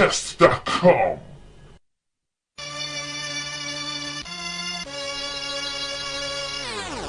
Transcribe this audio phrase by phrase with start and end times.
[0.00, 1.20] SolarCast.com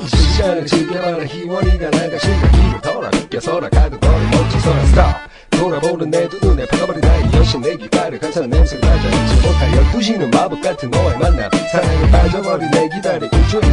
[0.07, 5.05] 시간을 즐겨봐라 희원이가 나가 심각히를 덜어 느껴서라 가득 걸어 멈춰서라 스톱
[5.51, 9.07] 돌아보는 내 두 눈에 박아버린 나의 여신 내 귓가를 간사한 냄새가 가져.
[9.09, 11.51] 잊지 못할 열두 시는 마법 같은 너와의 만남.
[11.71, 13.69] 사랑에 빠져버린 내 기다려 일주일을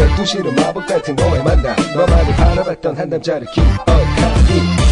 [0.00, 1.76] 열두 시는 마법 같은 너와의 만남.
[1.94, 4.85] 너만을 바라봤던 한 남자를 기억하니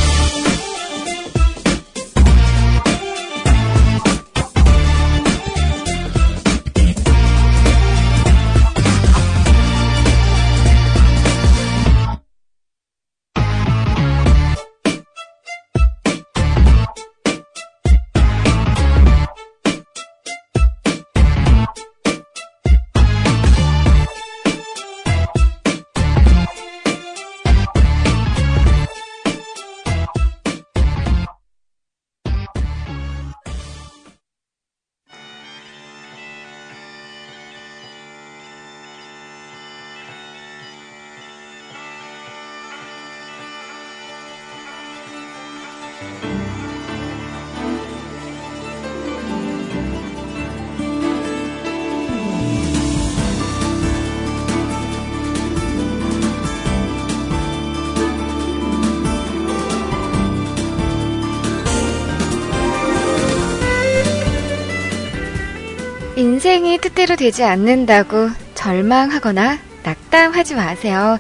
[66.75, 71.19] 인생이 뜻대로 되지 않는다고 절망하거나 낙담하지 마세요.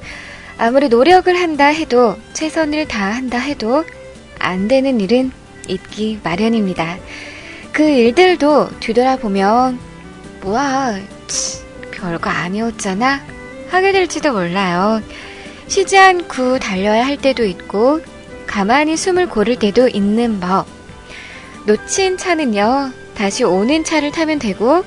[0.59, 3.85] 아무리 노력을 한다 해도 최선을 다한다 해도
[4.39, 5.31] 안 되는 일은
[5.69, 6.99] 있기 마련입니다.
[7.73, 9.79] 그 일들도 뒤돌아보면
[10.43, 13.21] 뭐야 치, 별거 아니었잖아
[13.69, 15.03] 하게 될지도 몰라요.
[15.69, 18.01] 쉬지 않고 달려야 할 때도 있고
[18.47, 20.67] 가만히 숨을 고를 때도 있는 법.
[21.67, 24.85] 놓친 차는요 다시 오는 차를 타면 되고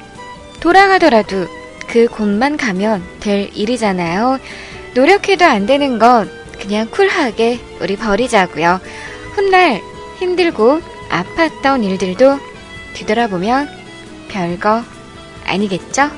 [0.60, 1.48] 돌아가더라도
[1.88, 4.40] 그 곳만 가면 될 일이잖아요.
[4.94, 6.30] 노력해도 안 되는 건
[6.60, 8.80] 그냥 쿨하게 우리 버리자고요.
[9.36, 9.82] 훗날
[10.20, 12.40] 힘들고 아팠던 일들도
[12.94, 13.70] 뒤돌아보면
[14.30, 14.84] 별거
[15.46, 16.10] 아니겠죠?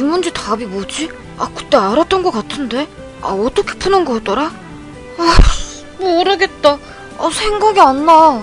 [0.00, 1.10] 이 문제 답이 뭐지?
[1.36, 2.88] 아, 그때 알았던 것 같은데?
[3.20, 4.50] 아, 어떻게 푸는 거였더라?
[5.18, 5.36] 아,
[5.98, 6.78] 모르겠다.
[7.18, 8.42] 아, 생각이 안 나.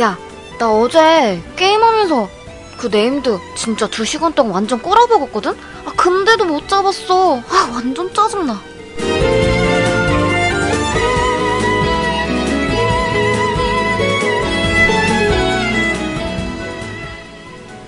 [0.00, 0.16] 야,
[0.58, 2.30] 나 어제 게임하면서
[2.78, 5.54] 그 네임드 진짜 두 시간 동안 완전 꼬라박았거든?
[5.84, 7.40] 아, 근데도 못 잡았어.
[7.40, 8.58] 아, 완전 짜증나.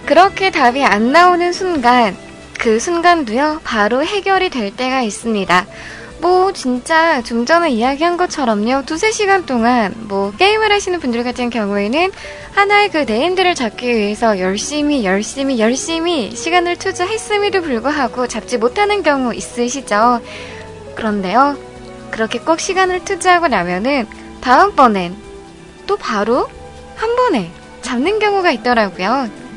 [0.09, 2.17] 그렇게 답이 안 나오는 순간,
[2.59, 5.67] 그 순간도요, 바로 해결이 될 때가 있습니다.
[6.23, 12.11] 뭐, 진짜 좀 전에 이야기한 것처럼요, 두세 시간 동안, 뭐, 게임을 하시는 분들 같은 경우에는
[12.55, 20.23] 하나의 그 네임들을 잡기 위해서 열심히, 열심히, 열심히 시간을 투자했음에도 불구하고 잡지 못하는 경우 있으시죠?
[20.95, 21.59] 그런데요,
[22.11, 24.07] 그렇게 꼭 시간을 투자하고 나면은,
[24.41, 25.15] 다음번엔
[25.87, 26.49] 또 바로
[26.97, 27.51] 한 번에
[27.83, 29.48] 잡는 경우가 있더라고요.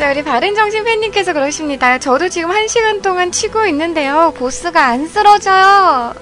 [0.00, 1.98] 자, 우리 바른정신 팬님께서 그러십니다.
[1.98, 4.32] 저도 지금 한 시간 동안 치고 있는데요.
[4.34, 6.14] 보스가 안 쓰러져요.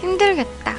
[0.00, 0.76] 힘들겠다.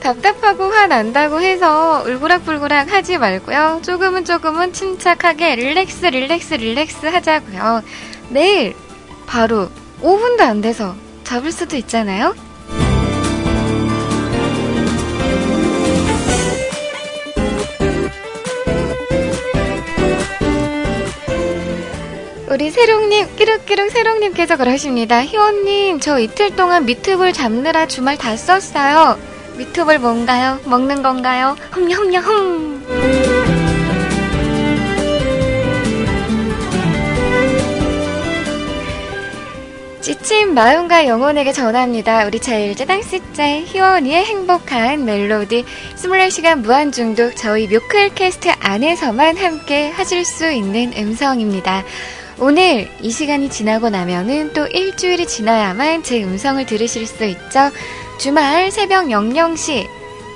[0.00, 3.82] 답답하고 화난다고 해서 울그락불그락 하지 말고요.
[3.84, 7.82] 조금은 조금은 침착하게 릴렉스, 릴렉스, 릴렉스 하자고요.
[8.30, 8.74] 내일
[9.26, 9.68] 바로
[10.00, 10.94] 5분도 안 돼서
[11.24, 12.34] 잡을 수도 있잖아요.
[22.54, 25.24] 우리 세롱님, 끼룩끼룩 세롱님께서 그러십니다.
[25.24, 29.18] 희원님, 저 이틀 동안 미트볼 잡느라 주말 다 썼어요.
[29.56, 30.60] 미트볼 뭔가요?
[30.64, 31.56] 먹는 건가요?
[31.72, 32.84] 흠냠냠.
[40.00, 42.24] 지친 마음과 영혼에게 전합니다.
[42.24, 45.64] 우리 제일제 당시째 희원이의 행복한 멜로디
[45.96, 51.82] 24시간 무한중독 저희 뮤클캐스트 안에서만 함께 하실 수 있는 음성입니다.
[52.38, 57.70] 오늘 이 시간이 지나고 나면은 또 일주일이 지나야만 제 음성을 들으실 수 있죠.
[58.18, 59.86] 주말 새벽 00시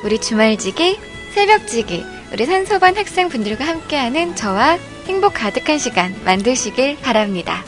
[0.04, 0.98] 우리 주말지기
[1.34, 7.64] 새벽지기, 우리 산소반 학생분들과 함께하는 저와 행복 가득한 시간 만드시길 바랍니다.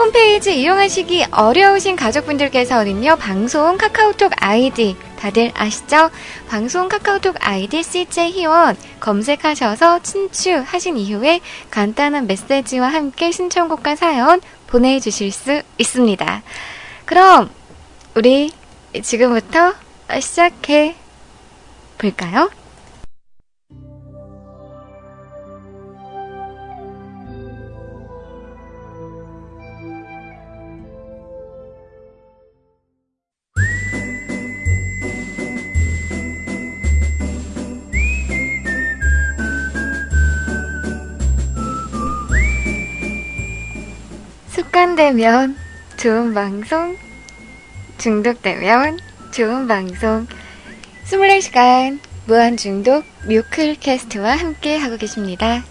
[0.00, 6.10] 홈페이지 이용하시기 어려우신 가족분들께서는요, 방송 카카오톡 아이디, 다들 아시죠?
[6.48, 15.32] 방송 카카오톡 아이디 CJ 희원 검색하셔서 친추 하신 이후에 간단한 메시지와 함께 신청곡과 사연 보내주실
[15.32, 16.42] 수 있습니다.
[17.04, 17.50] 그럼,
[18.14, 18.52] 우리
[19.02, 19.74] 지금부터
[20.20, 20.94] 시작해
[21.98, 22.50] 볼까요?
[44.98, 45.56] 습관되면
[45.96, 46.96] 좋은 방송,
[47.98, 48.98] 중독되면
[49.30, 50.26] 좋은 방송.
[51.04, 55.62] 24시간 무한 중독 뮤클 캐스트와 함께 하고 계십니다.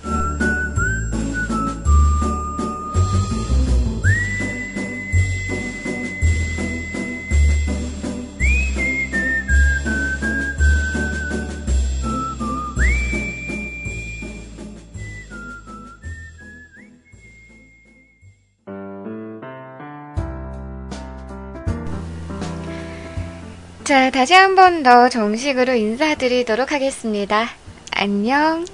[23.87, 27.47] 자, 다시 한 번 더 정식으로 인사드리도록 하겠습니다.
[27.91, 28.65] 안녕.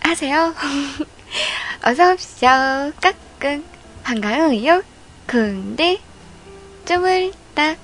[0.00, 0.54] 하세요.
[1.84, 2.48] 어서오십시오.
[3.02, 3.62] 까꿍.
[4.04, 4.82] 반가워요.
[5.26, 5.98] 근데,
[6.86, 7.76] 쪼물딱.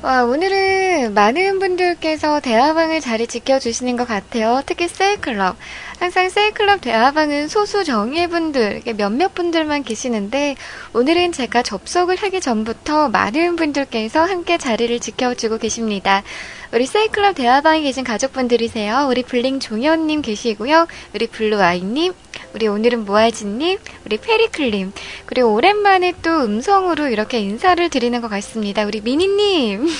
[0.00, 4.62] 와, 오늘은 많은 분들께서 대화방을 자리 지켜주시는 것 같아요.
[4.64, 5.56] 특히 셀클럽.
[5.98, 10.54] 항상 세이클럽 대화방은 소수 정예분들, 몇몇 분들만 계시는데,
[10.92, 16.22] 오늘은 제가 접속을 하기 전부터 많은 분들께서 함께 자리를 지켜주고 계십니다.
[16.72, 19.08] 우리 세이클럽 대화방에 계신 가족분들이세요.
[19.10, 20.86] 우리 블링 종현님 계시고요.
[21.14, 22.14] 우리 블루아이님,
[22.54, 24.92] 우리 오늘은 모아지님, 우리 페리클님,
[25.26, 28.84] 그리고 오랜만에 또 음성으로 이렇게 인사를 드리는 것 같습니다.
[28.84, 29.88] 우리 미니님.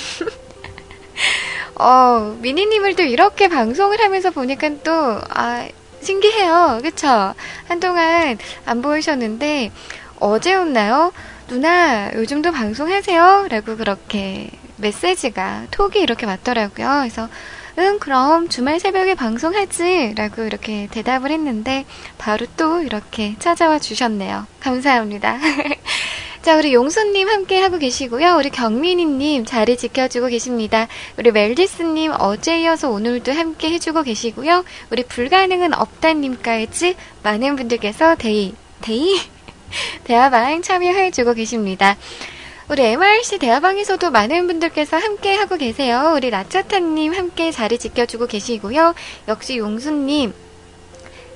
[1.74, 5.68] 어, 미니님을 또 이렇게 방송을 하면서 보니까 또, 아,
[6.02, 6.80] 신기해요.
[6.82, 7.34] 그쵸?
[7.66, 9.70] 한동안 안 보이셨는데,
[10.20, 11.12] 어제였나요?
[11.48, 13.46] 누나, 요즘도 방송하세요?
[13.50, 17.00] 라고 그렇게 메시지가, 톡이 이렇게 왔더라고요.
[17.00, 17.28] 그래서,
[17.78, 20.14] 응, 그럼 주말 새벽에 방송하지.
[20.16, 21.84] 라고 이렇게 대답을 했는데,
[22.18, 24.46] 바로 또 이렇게 찾아와 주셨네요.
[24.60, 25.38] 감사합니다.
[26.42, 28.36] 자, 우리 용수님 함께 하고 계시고요.
[28.36, 30.86] 우리 경민이님 자리 지켜주고 계십니다.
[31.18, 34.64] 우리 멜디스님 어제 이어서 오늘도 함께 해주고 계시고요.
[34.90, 39.18] 우리 불가능은 없다님까지 많은 분들께서 데이, 데이?
[40.04, 41.96] 대화방 참여해주고 계십니다.
[42.70, 46.12] 우리 MRC 대화방에서도 많은 분들께서 함께 하고 계세요.
[46.16, 48.94] 우리 라차타님 함께 자리 지켜주고 계시고요.
[49.26, 50.32] 역시 용수님,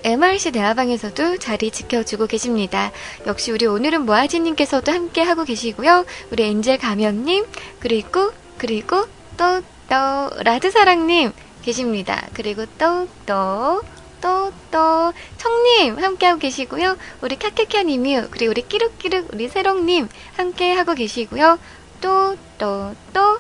[0.05, 2.91] MRC 대화방에서도 자리 지켜주고 계십니다.
[3.27, 6.05] 역시 우리 오늘은 모아지님께서도 함께 하고 계시고요.
[6.31, 7.47] 우리 엔젤 가면님,
[7.79, 9.07] 그리고, 그리고
[9.37, 11.33] 또, 또, 라드사랑님
[11.63, 12.27] 계십니다.
[12.35, 13.81] 그리고 또, 또,
[14.21, 16.97] 또, 또, 청님 함께하고 계시고요.
[17.21, 21.59] 우리 카케카님이 그리고 우리 끼룩끼룩, 우리 세롱님 함께하고 계시고요.
[22.01, 23.39] 또, 또, 또,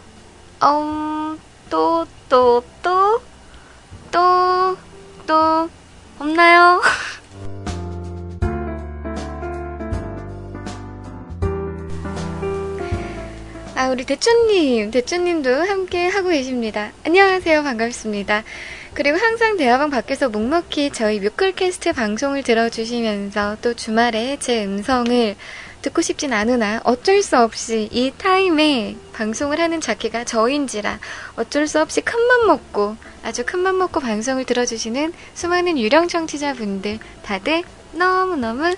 [0.62, 3.20] 음, 또, 또, 또,
[4.12, 4.76] 또,
[5.26, 5.68] 또,
[6.18, 6.82] 없나요?
[13.74, 16.92] 아, 우리 대추님, 대추님도 함께 하고 계십니다.
[17.04, 17.62] 안녕하세요.
[17.62, 18.44] 반갑습니다.
[18.94, 25.34] 그리고 항상 대화방 밖에서 묵묵히 저희 뮤클캐스트 방송을 들어주시면서 또 주말에 제 음성을
[25.82, 30.98] 듣고 싶진 않으나 어쩔 수 없이 이 타임에 방송을 하는 자기가 저인지라
[31.36, 37.62] 어쩔 수 없이 큰맘 먹고 아주 큰맘 먹고 방송을 들어주시는 수많은 유령 청취자분들 다들
[37.92, 38.74] 너무너무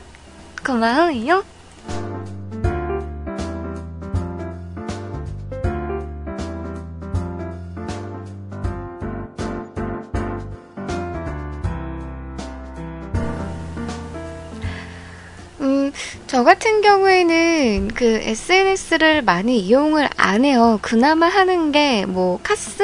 [0.64, 1.44] 고마워요.
[16.26, 20.78] 저 같은 경우에는 그 SNS를 많이 이용을 안 해요.
[20.82, 22.82] 그나마 하는 게 뭐 카스?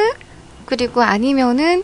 [0.67, 1.83] 그리고 아니면은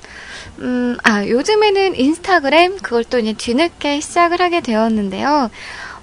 [0.61, 5.50] 음, 아, 요즘에는 인스타그램 그걸 또 이제 뒤늦게 시작을 하게 되었는데요.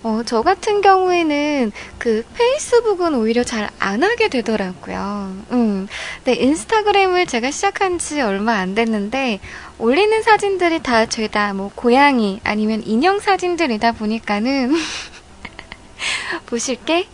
[0.03, 5.33] 어, 저 같은 경우에는 그 페이스북은 오히려 잘 안 하게 되더라고요.
[5.51, 5.87] 음.
[6.23, 9.39] 네, 인스타그램을 제가 시작한 지 얼마 안 됐는데,
[9.77, 14.73] 올리는 사진들이 다 죄다 뭐 고양이 아니면 인형 사진들이다 보니까는
[16.47, 17.07] 보실 게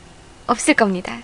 [0.47, 1.17] 없을 겁니다.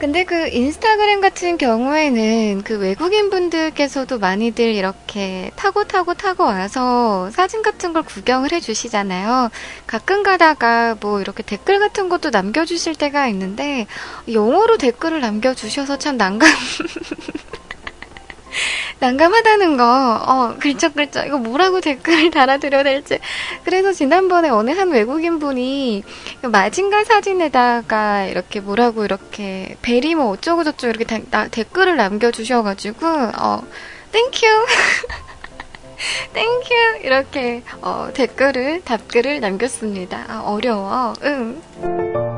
[0.00, 7.60] 근데 그 인스타그램 같은 경우에는 그 외국인 분들께서도 많이들 이렇게 타고 타고 타고 와서 사진
[7.60, 9.50] 같은 걸 구경을 해 주시잖아요.
[9.86, 13.86] 가끔 가다가 뭐 이렇게 댓글 같은 것도 남겨주실 때가 있는데
[14.32, 16.48] 영어로 댓글을 남겨주셔서 참 난감.
[19.00, 19.84] 난감하다는 거,
[20.26, 23.18] 어, 글쩍글쩍, 이거 뭐라고 댓글을 달아드려야 될지.
[23.64, 26.02] 그래서 지난번에 어느 한 외국인 분이
[26.42, 33.62] 마징가 사진에다가 이렇게 뭐라고 이렇게 very 뭐 어쩌고저쩌고 이렇게 다, 나, 댓글을 남겨주셔가지고, 어,
[34.12, 34.46] Thank
[36.32, 36.45] you.
[36.45, 36.74] Thank you.
[37.04, 40.24] 이렇게, 어, 댓글을, 답글을 남겼습니다.
[40.28, 41.14] 아, 어려워.
[41.22, 42.29] 응.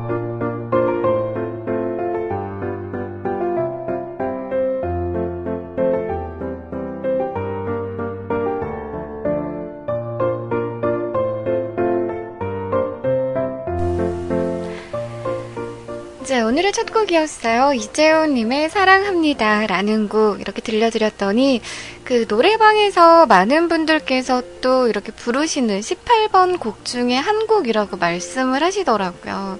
[16.53, 17.73] 오늘의 첫 곡이었어요.
[17.73, 19.65] 이재훈님의 사랑합니다.
[19.65, 21.61] 라는 곡 이렇게 들려드렸더니
[22.03, 29.57] 그 노래방에서 많은 분들께서 또 이렇게 부르시는 18번 곡 중에 한 곡이라고 말씀을 하시더라고요.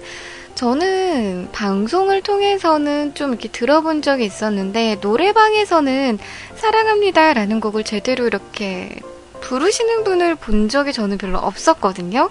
[0.54, 6.20] 저는 방송을 통해서는 좀 이렇게 들어본 적이 있었는데 노래방에서는
[6.54, 7.34] 사랑합니다.
[7.34, 9.00] 라는 곡을 제대로 이렇게
[9.40, 12.30] 부르시는 분을 본 적이 저는 별로 없었거든요.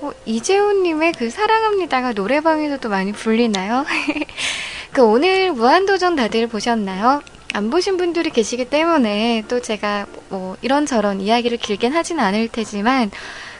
[0.00, 3.84] 어, 이재훈님의 그 사랑합니다가 노래방에서도 많이 불리나요?
[4.92, 7.22] 그 오늘 무한도전 다들 보셨나요?
[7.54, 13.10] 안 보신 분들이 계시기 때문에 또 제가 뭐 이런저런 이야기를 길게 하진 않을 테지만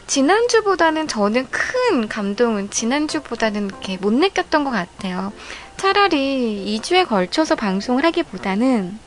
[0.07, 5.33] 지난주보다는 저는 큰 감동은 지난주보다는 이렇게 못 느꼈던 것 같아요.
[5.77, 8.99] 차라리 2주에 걸쳐서 방송을 하기보다는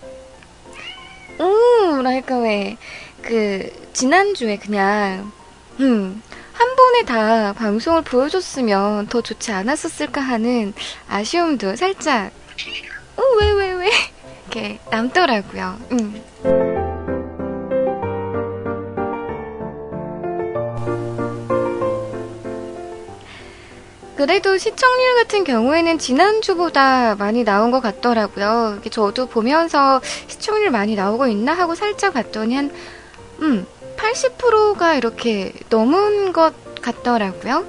[1.41, 2.77] 음, 라이까 왜,
[3.23, 5.31] 그, 지난주에 그냥,
[5.79, 6.21] 음,
[6.53, 10.73] 한 번에 다 방송을 보여줬으면 더 좋지 않았었을까 하는
[11.09, 12.31] 아쉬움도 살짝,
[13.15, 13.91] 어, 왜, 왜, 왜?
[14.51, 15.79] 이렇게 남더라고요.
[15.91, 16.21] 음.
[24.21, 28.79] 그래도 시청률 같은 경우에는 지난주보다 많이 나온 것 같더라고요.
[28.91, 32.71] 저도 보면서 시청률 많이 나오고 있나 하고 살짝 봤더니 한,
[33.41, 33.65] 음,
[33.97, 37.65] 80%가 이렇게 넘은 것 같더라고요.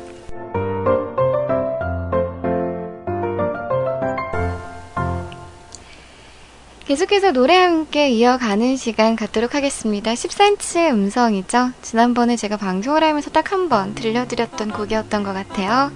[6.87, 10.13] 계속해서 노래 함께 이어가는 시간 갖도록 하겠습니다.
[10.13, 11.71] 14인치의 음성이죠.
[11.81, 15.93] 지난번에 제가 방송을 하면서 딱 한 번 들려드렸던 곡이었던 것 같아요.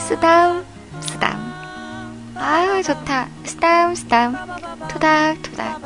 [0.00, 0.64] 쓰담,
[1.00, 1.52] 쓰담.
[2.34, 3.28] 아유, 좋다.
[3.44, 4.36] 쓰담, 쓰담.
[4.88, 5.80] 토닥, 토닥.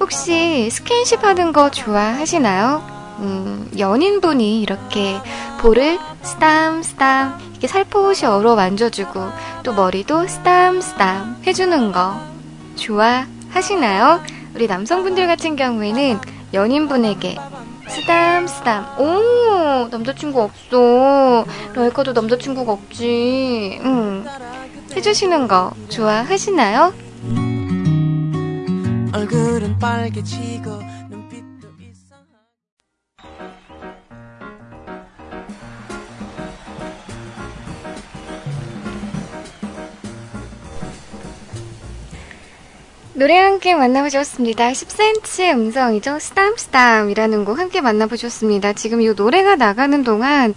[0.00, 2.82] 혹시 스킨십 하는 거 좋아하시나요?
[3.18, 5.20] 음, 연인분이 이렇게
[5.60, 9.20] 볼을 스담 스담 이렇게 살포시 얼어 만져주고
[9.62, 12.18] 또 머리도 스담 스담 해주는 거
[12.76, 14.22] 좋아하시나요?
[14.54, 16.18] 우리 남성분들 같은 경우에는
[16.54, 17.36] 연인분에게
[17.88, 24.24] 스담스담 오 남자친구 없어 러이카도 남자친구가 없지 음,
[24.96, 26.94] 해주시는 거 좋아하시나요?
[29.12, 30.70] 얼굴은 빨개지고
[43.14, 44.70] 노래 함께 만나보셨습니다.
[44.70, 46.18] 10cm의 음성이죠.
[46.18, 48.72] 스담스담이라는 곡 함께 만나보셨습니다.
[48.72, 50.54] 지금 이 노래가 나가는 동안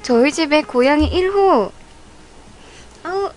[0.00, 1.70] 저희 집에 고양이 1호
[3.04, 3.30] 어,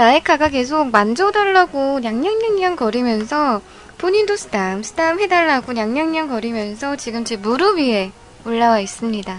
[0.00, 3.60] 라이카가 계속 만져달라고 냥냥냥냥 거리면서
[3.98, 8.10] 본인도 스담 스담 해달라고 냥냥냥 거리면서 지금 제 무릎 위에
[8.46, 9.38] 올라와 있습니다.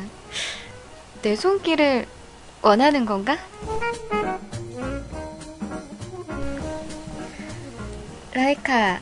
[1.24, 2.06] 내 손길을
[2.62, 3.40] 원하는 건가?
[8.34, 9.00] 라이카,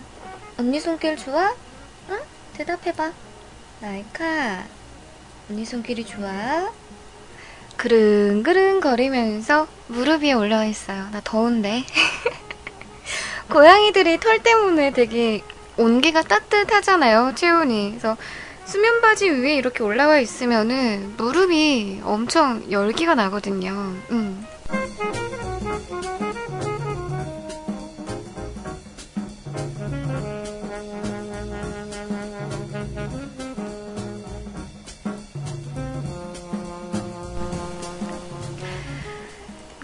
[0.57, 1.53] 언니 손길 좋아?
[2.09, 2.19] 응?
[2.53, 3.11] 대답해봐.
[3.81, 4.63] 라이카,
[5.49, 6.71] 언니 손길이 좋아?
[7.79, 11.07] 그릉그릉 거리면서 무릎 위에 올라와 있어요.
[11.11, 11.85] 나 더운데.
[13.49, 15.41] 고양이들이 털 때문에 되게
[15.77, 17.91] 온기가 따뜻하잖아요, 체온이.
[17.91, 18.17] 그래서
[18.65, 23.71] 수면 바지 위에 이렇게 올라와 있으면은 무릎이 엄청 열기가 나거든요.
[24.11, 24.45] 음.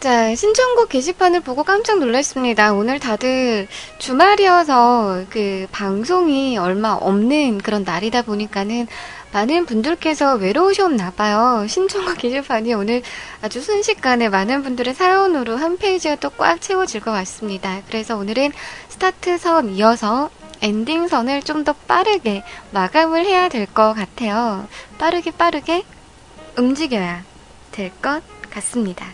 [0.06, 2.74] 자, 신청곡 게시판을 보고 깜짝 놀랐습니다.
[2.74, 8.86] 오늘 다들 주말이어서 그 방송이 얼마 없는 그런 날이다 보니까는
[9.34, 11.66] 많은 분들께서 외로우셨나 봐요.
[11.68, 13.02] 신청곡 게시판이 오늘
[13.42, 17.82] 아주 순식간에 많은 분들의 사연으로 한 페이지가 또 꽉 채워질 것 같습니다.
[17.88, 18.52] 그래서 오늘은
[18.90, 20.30] start song 이어서
[20.62, 24.68] ending song을 좀 더 빠르게 마감을 해야 될 것 같아요.
[25.00, 25.84] 빠르게 빠르게
[26.60, 27.24] 움직여야
[27.72, 28.22] 될 것
[28.52, 29.08] 같습니다.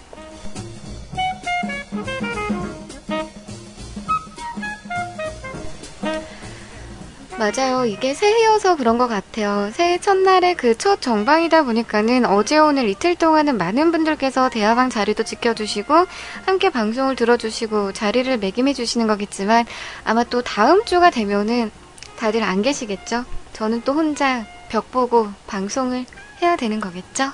[7.46, 7.86] 맞아요.
[7.86, 9.72] 이게 새해여서 그런 것 같아요.
[9.74, 16.06] 새해 첫날에 그 첫 정방이다 보니까는 어제 오늘 이틀 동안은 많은 분들께서 대화방 자리도 지켜주시고
[16.46, 19.66] 함께 방송을 들어주시고 자리를 매김해 주시는 거겠지만
[20.04, 21.72] 아마 또 다음 주가 되면은
[22.16, 23.26] 다들 안 계시겠죠?
[23.54, 26.06] 저는 또 혼자 벽 보고 방송을
[26.44, 27.32] 해야 되는 거겠죠?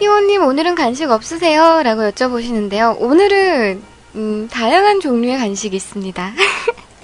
[0.00, 1.82] 희원님, 오늘은 간식 없으세요?
[1.82, 2.96] 라고 여쭤보시는데요.
[2.98, 3.82] 오늘은,
[4.14, 6.32] 음, 다양한 종류의 간식이 있습니다.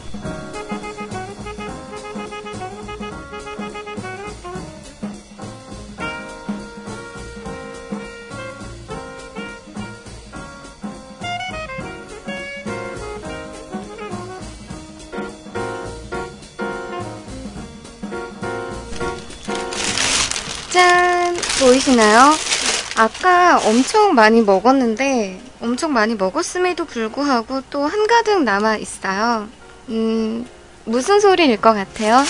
[20.73, 21.37] 짠!
[21.61, 22.56] 보이시나요?
[22.99, 29.49] 아까 엄청 많이 먹었는데 엄청 많이 먹었음에도 불구하고 또 한가득 남아 있어요.
[29.91, 30.49] 음,
[30.85, 32.25] 무슨 소리일 것 같아요?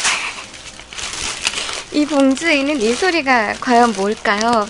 [1.93, 4.67] 이 봉지에 있는 이 소리가 과연 뭘까요?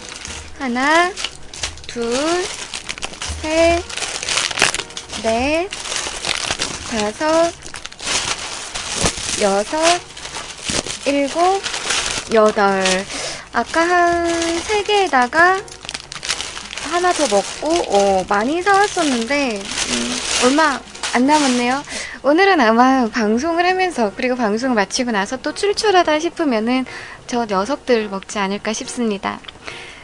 [0.59, 1.11] 하나,
[1.87, 2.13] 둘,
[3.41, 3.83] 셋,
[5.23, 5.71] 넷,
[6.91, 7.53] 다섯,
[9.41, 10.01] 여섯,
[11.07, 11.63] 일곱,
[12.35, 12.85] 여덟.
[13.55, 15.76] 아까 한 3개에다가
[16.97, 20.81] 하나 더 먹고 어, 많이 사왔었는데 음, 얼마
[21.15, 21.83] 안 남았네요.
[22.23, 26.87] 오늘은 아마 방송을 하면서 그리고 방송을 마치고 나서 또 출출하다 싶으면은
[27.27, 29.41] 저 녀석들 먹지 않을까 싶습니다.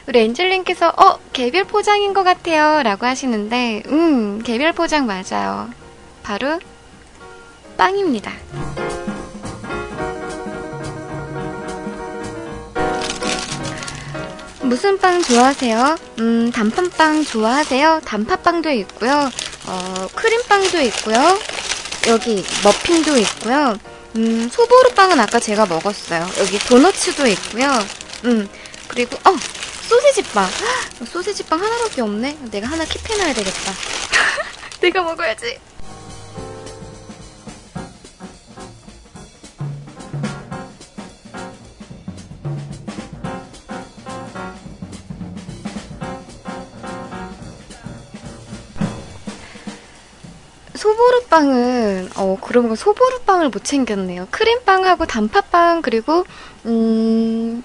[0.06, 5.70] 우리 엔젤님께서 어 개별 포장인 것 같아요 라고 하시는데 음 개별 포장 맞아요.
[6.22, 6.60] 바로
[7.78, 8.32] 빵입니다.
[14.72, 15.96] 무슨 빵 좋아하세요?
[16.20, 18.00] 음, 단팥빵 좋아하세요?
[18.06, 19.30] 단팥빵도 있고요.
[19.66, 21.38] 어, 크림빵도 있고요.
[22.06, 23.78] 여기 머핀도 있고요.
[24.16, 26.26] 음, 소보루빵은 아까 제가 먹었어요.
[26.38, 27.70] 여기 도너츠도 있고요.
[28.24, 28.48] 음,
[28.88, 29.36] 그리고 어,
[29.88, 30.48] 소세지빵.
[31.06, 32.38] 소세지빵 하나밖에 없네.
[32.50, 33.74] 내가 하나 킵해놔야 되겠다.
[34.80, 35.58] 내가 먹어야지.
[50.92, 54.28] 소보루빵은 어 그런 거 소보루빵을 못 챙겼네요.
[54.30, 56.24] 크림빵하고 단팥빵 그리고
[56.66, 57.62] 음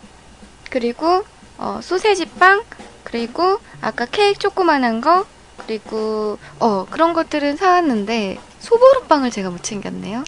[0.69, 1.23] 그리고
[1.57, 2.63] 어 소세지빵
[3.03, 5.25] 그리고 아까 케이크 조그만한 거
[5.57, 10.23] 그리고 어 그런 것들은 사왔는데 소보루빵을 제가 못 챙겼네요.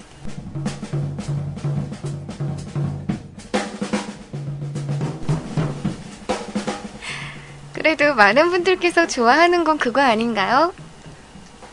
[7.74, 10.74] 그래도 많은 분들께서 좋아하는 건 그거 아닌가요?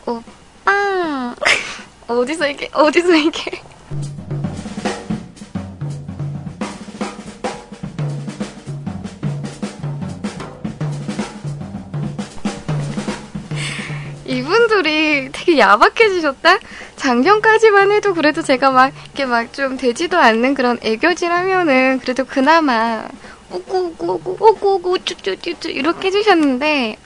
[0.05, 0.23] 오,
[0.67, 1.33] 빵!
[2.09, 3.61] 어디서 이게, 어디서 이게.
[14.25, 16.59] 이분들이 되게 야박해지셨다?
[16.97, 23.07] 작년까지만 해도 그래도 제가 막, 이렇게 막 좀 되지도 않는 그런 애교질 하면은 그래도 그나마,
[23.51, 26.97] 오구오구오구, 오구오구, 쭈쭈쭈쭈, 이렇게 해주셨는데,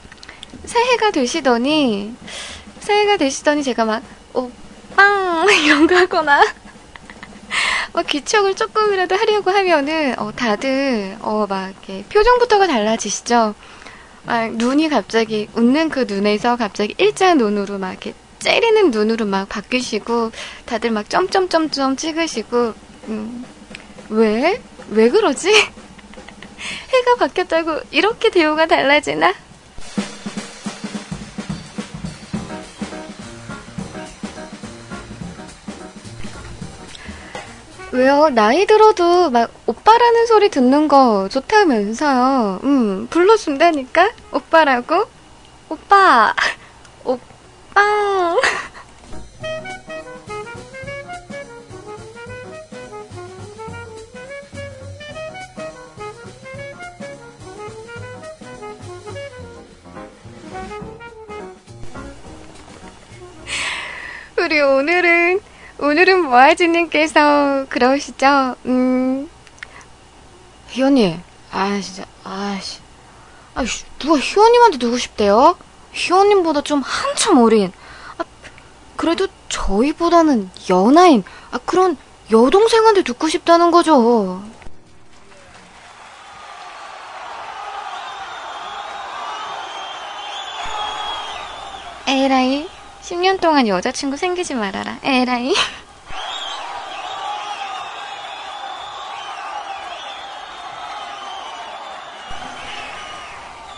[0.66, 2.16] 새해가 되시더니,
[2.82, 4.52] 새해가 되시더니 제가 막, 오,
[4.96, 5.48] 빵!
[5.64, 6.44] 이런 거 하거나,
[7.94, 13.56] 막 기척을 조금이라도 하려고 하면은, 어, 다들, 어, 막, 이렇게 표정부터가 달라지시죠?
[14.24, 20.32] 막, 눈이 갑자기, 웃는 그 눈에서 갑자기 일자 눈으로 막 이렇게 째리는 눈으로 막 바뀌시고
[20.66, 22.74] 다들 막 점점점점 찍으시고
[23.08, 23.46] 음,
[24.10, 24.60] 왜?
[24.90, 25.52] 왜 그러지?
[26.94, 29.34] 해가 바뀌었다고 이렇게 대우가 달라지나?
[37.94, 38.30] 왜요?
[38.30, 42.62] 나이 들어도 막 오빠라는 소리 듣는 거 좋다면서요.
[42.64, 44.12] 음, 불러준다니까?
[44.32, 45.08] 오빠라고?
[45.68, 46.34] 오빠!
[47.04, 48.38] 오빠!
[64.38, 65.51] 우리 오늘은
[65.82, 68.56] 오늘은 모아지님께서 그러시죠?
[68.68, 69.28] 음,
[70.68, 71.20] 희원이,
[71.52, 72.80] 아 진짜, 아씨,
[73.56, 75.58] 아씨 누가 희원님한테 누구 싶대요?
[75.94, 77.72] 희원님보다 좀 한참 어린,
[78.20, 78.24] 아,
[78.96, 81.98] 그래도 저희보다는 연하인, 아 그런
[82.32, 84.44] 여동생한테 듣고 싶다는 거죠.
[92.08, 92.71] 에라이.
[93.12, 94.98] 10년 동안 여자친구 생기지 말아라.
[95.04, 95.54] 에라이.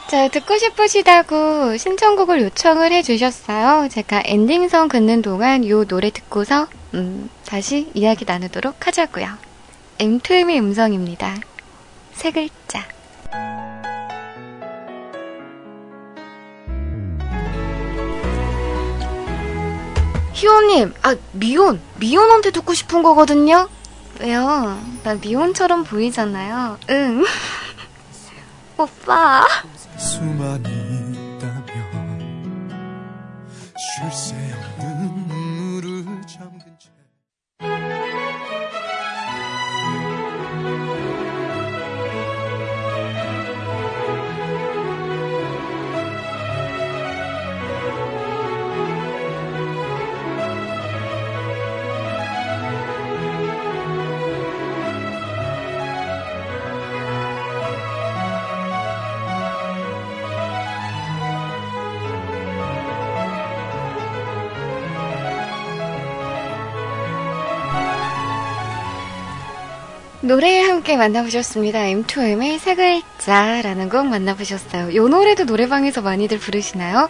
[0.08, 3.90] 자, 듣고 싶으시다고 신청곡을 요청을 해주셨어요.
[3.90, 9.28] 제가 엔딩성 긋는 동안 요 노래 듣고서, 음, 다시 이야기 나누도록 하자고요.
[9.98, 11.38] M2M의 음성입니다.
[12.12, 12.93] 세 글자.
[20.44, 23.70] 희원님, 아, 미혼, 미혼한테 듣고 싶은 거거든요?
[24.20, 24.78] 왜요?
[25.02, 26.78] 나 미혼처럼 보이잖아요.
[26.90, 27.24] 응.
[28.78, 29.48] 오빠.
[29.98, 30.68] 수많이
[31.40, 32.70] 있다면
[34.12, 34.53] 쉴새
[70.34, 71.78] 노래에 함께 만나보셨습니다.
[71.82, 74.90] M2M의 세 글자라는 곡 만나보셨어요.
[74.90, 77.08] 이 노래도 노래방에서 많이들 부르시나요?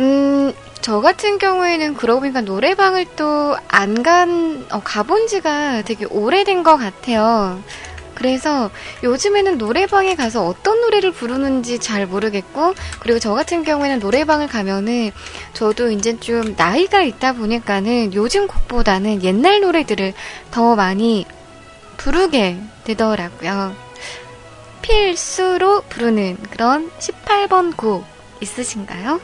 [0.00, 6.64] 음, 저 같은 경우에는 그러고 보니까 노래방을 또 안 간, 어, 가본 지가 되게 오래된
[6.64, 7.62] 것 같아요.
[8.16, 8.68] 그래서
[9.04, 15.12] 요즘에는 노래방에 가서 어떤 노래를 부르는지 잘 모르겠고, 그리고 저 같은 경우에는 노래방을 가면은
[15.54, 20.14] 저도 이제 좀 나이가 있다 보니까는 요즘 곡보다는 옛날 노래들을
[20.50, 21.26] 더 많이
[22.00, 23.76] 부르게 되더라고요.
[24.80, 28.06] 필수로 부르는 그런 18번 곡
[28.40, 29.20] 있으신가요?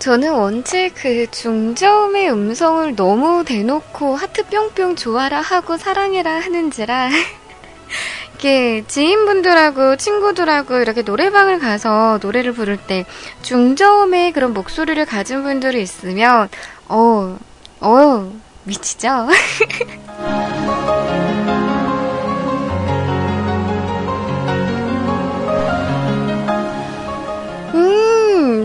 [0.00, 7.10] 저는 원체 그 중저음의 음성을 너무 대놓고 하트 뿅뿅 좋아라 하고 사랑해라 하는지라
[8.34, 13.04] 이게 지인분들하고 친구들하고 이렇게 노래방을 가서 노래를 부를 때
[13.42, 16.48] 중저음의 그런 목소리를 가진 분들이 있으면
[16.88, 17.38] 어,
[17.80, 18.32] 어,
[18.64, 19.28] 미치죠?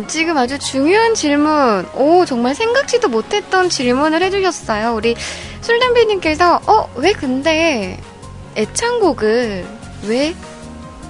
[0.07, 4.93] 지금 아주 중요한 질문, 오, 정말 생각지도 못했던 질문을 해주셨어요.
[4.93, 5.15] 우리
[5.61, 7.99] 술담비님께서, 어, 왜 근데
[8.55, 9.65] 애창곡을
[10.03, 10.35] 왜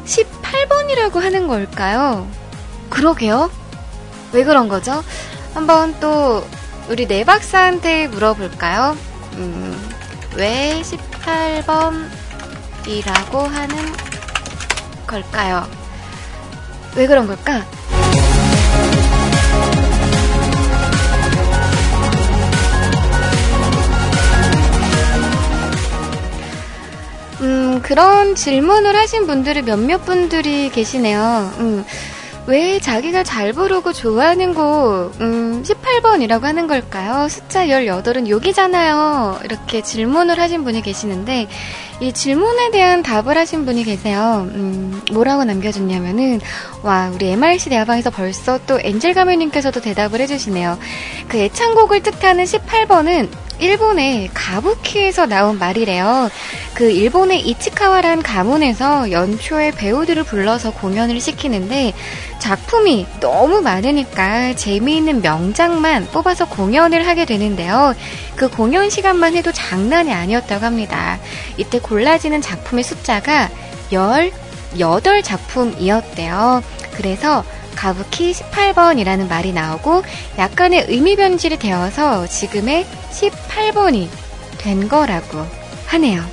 [0.06, 2.28] 18번이라고 하는 걸까요?
[2.90, 3.52] 그러게요.
[4.32, 5.04] 왜 그런 거죠?
[5.54, 6.44] 한번 또
[6.90, 8.98] 우리 네 박사한테 물어볼까요?
[9.34, 9.96] 음,
[10.36, 13.78] 왜 18번이라고 하는
[15.08, 15.68] 걸까요?
[16.96, 17.66] 왜 그런 걸까?
[27.76, 31.52] 음, 그런 질문을 하신 분들이 몇몇 분들이 계시네요.
[31.60, 31.86] 음,
[32.48, 37.28] 왜 자기가 잘 부르고 좋아하는 곡, 음, 18번이라고 하는 걸까요?
[37.30, 39.40] 숫자 18은 여기잖아요.
[39.44, 41.48] 이렇게 질문을 하신 분이 계시는데,
[42.02, 44.48] 이 질문에 대한 답을 하신 분이 계세요.
[44.54, 46.42] 음, 뭐라고 남겨줬냐면은,
[46.82, 50.78] 와, 우리 MRC 대화방에서 벌써 또 엔젤 가면님께서도 대답을 해주시네요.
[51.28, 56.30] 그 애창곡을 뜻하는 18번은 일본의 가부키에서 나온 말이래요.
[56.74, 61.94] 그 일본의 이치카와란 가문에서 연초에 배우들을 불러서 공연을 시키는데
[62.40, 67.94] 작품이 너무 많으니까 재미있는 명 작만 뽑아서 공연을 하게 되는데요.
[68.38, 71.20] 그 공연 시간만 해도 장난이 아니었다고 합니다.
[71.58, 73.50] 이때 골라지는 작품의 숫자가
[74.78, 76.64] 18작품이었대요.
[76.94, 77.44] 그래서
[77.76, 80.04] 가부키 18번이라는 말이 나오고
[80.38, 84.08] 약간의 의미 변질이 되어서 지금의 18번이
[84.58, 85.46] 된 거라고
[85.88, 86.24] 하네요.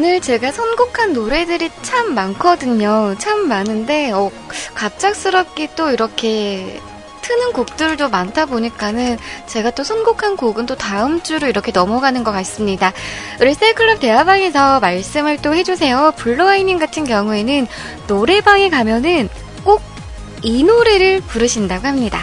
[0.00, 3.14] 오늘 제가 선곡한 노래들이 참 많거든요.
[3.18, 4.30] 참 많은데, 어,
[4.72, 6.80] 갑작스럽게 또 이렇게
[7.20, 12.94] 트는 곡들도 많다 보니까는 제가 또 선곡한 곡은 또 다음 주로 이렇게 넘어가는 것 같습니다.
[13.42, 16.14] 우리 셀클럽 대화방에서 말씀을 또 해주세요.
[16.16, 17.66] 블루아이님 같은 경우에는
[18.08, 19.28] 노래방에 가면은
[19.64, 19.82] 꼭
[20.42, 22.20] 이 노래를 부르신다고 합니다.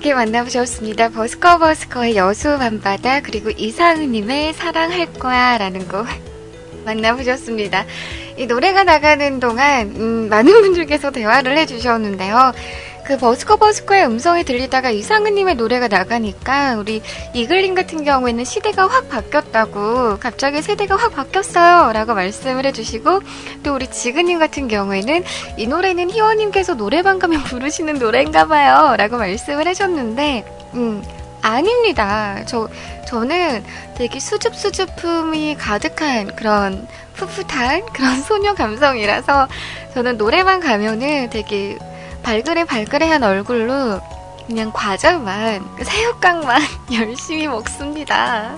[0.00, 1.10] 함께 만나보셨습니다.
[1.10, 6.06] 버스커 버스커의 여수 밤바다 그리고 이상은님의 사랑할 거야 라는 곡
[6.86, 7.84] 만나보셨습니다.
[8.38, 12.54] 이 노래가 나가는 동안 음, 많은 분들께서 대화를 해주셨는데요.
[13.10, 17.02] 그 버스커 버스커의 음성이 들리다가 이상은님의 노래가 나가니까 우리
[17.34, 23.20] 이글린 같은 경우에는 시대가 확 바뀌었다고 갑자기 세대가 확 바뀌었어요 라고 말씀을 해주시고
[23.64, 25.24] 또 우리 지근님 같은 경우에는
[25.56, 30.44] 이 노래는 희원님께서 노래방 가면 부르시는 노래인가 봐요 라고 말씀을 해줬는데
[30.74, 31.02] 음
[31.42, 32.44] 아닙니다.
[32.46, 32.68] 저,
[33.08, 33.64] 저는
[33.96, 39.48] 되게 수줍수줍품이 가득한 그런 풋풋한 그런 소녀 감성이라서
[39.94, 41.78] 저는 노래방 가면은 되게
[42.22, 44.00] 발그레 발그레한 얼굴로
[44.46, 46.60] 그냥 과자만, 새우깡만
[46.92, 48.56] 열심히 먹습니다.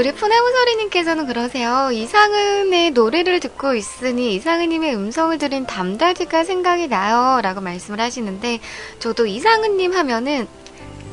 [0.00, 1.90] 우리 푸나무소리님께서는 그러세요.
[1.92, 7.42] 이상은의 노래를 듣고 있으니 이상은님의 음성을 들은 담다디가 생각이 나요.
[7.42, 8.60] 라고 말씀을 하시는데,
[8.98, 10.48] 저도 이상은님 하면은,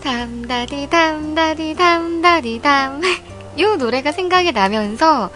[0.03, 3.01] 담다디, 담다디, 담다디, 담.
[3.57, 5.29] 이 노래가 생각이 나면서,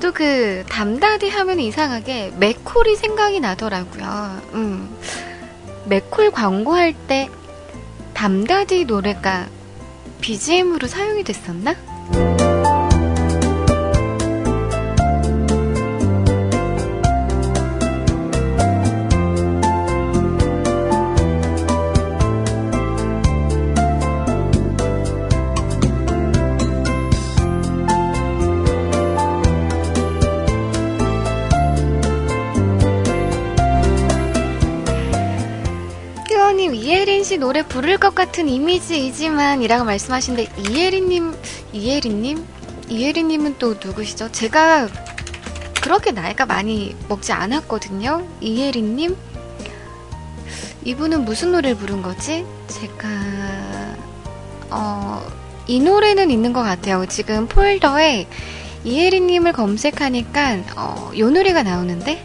[0.00, 4.40] 또 그, 담다디 하면 이상하게 맥콜이 생각이 나더라고요.
[4.54, 4.96] 음.
[5.86, 7.28] 맥콜 광고할 때,
[8.14, 9.46] 담다디 노래가
[10.20, 11.74] BGM으로 사용이 됐었나?
[37.28, 41.34] 씨 노래 부를 것 같은 이미지이지만 이라고 말씀하시는데 이혜린님
[41.74, 42.42] 이혜린님
[42.88, 44.32] 이혜린님은 또 누구시죠?
[44.32, 44.88] 제가
[45.82, 48.26] 그렇게 나이가 많이 먹지 않았거든요.
[48.40, 49.14] 이혜린님
[50.86, 52.46] 이분은 무슨 노래를 부른 거지?
[52.66, 53.08] 제가
[54.70, 55.22] 어,
[55.66, 57.04] 이 노래는 있는 것 같아요.
[57.04, 58.26] 지금 폴더에
[58.84, 62.24] 이혜린님을 검색하니까 어, 요 노래가 나오는데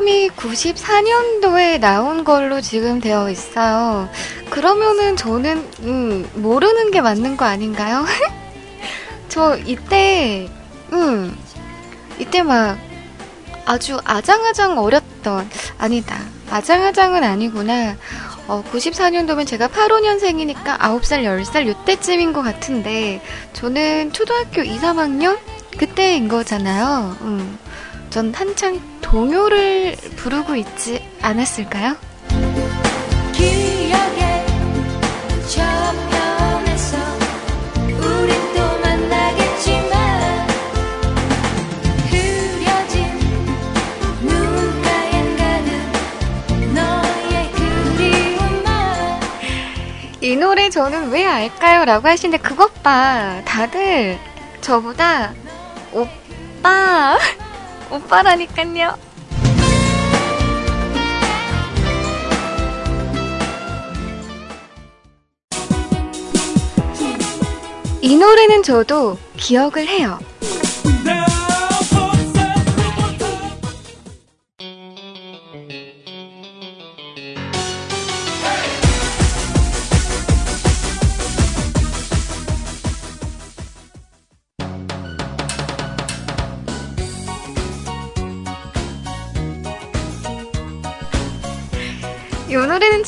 [0.00, 4.08] 앨범이 94년도에 나온 걸로 지금 되어 있어요.
[4.48, 8.04] 그러면은 저는 음, 모르는 게 맞는 거 아닌가요?
[9.28, 10.48] 저 이때
[10.92, 11.36] 음
[12.18, 12.78] 이때 막
[13.66, 16.18] 아주 아장아장 어렸던 아니다
[16.50, 17.96] 아장아장은 아니구나
[18.48, 25.38] 어, 94년도면 제가 85년생이니까 9살 10살 요때쯤인 것 같은데 저는 초등학교 2, 3학년
[25.78, 27.58] 그때인 거잖아요 음.
[28.10, 31.96] 전 한창 동요를 부르고 있지 않았을까요?
[50.22, 51.84] 이 노래 저는 왜 알까요?
[51.84, 53.40] 라고 하시는데 그것 봐.
[53.44, 54.18] 다들
[54.60, 55.32] 저보다
[55.92, 57.16] 오빠
[57.90, 59.10] 오빠라니깐요.
[68.02, 70.18] 이 노래는 저도 기억을 해요.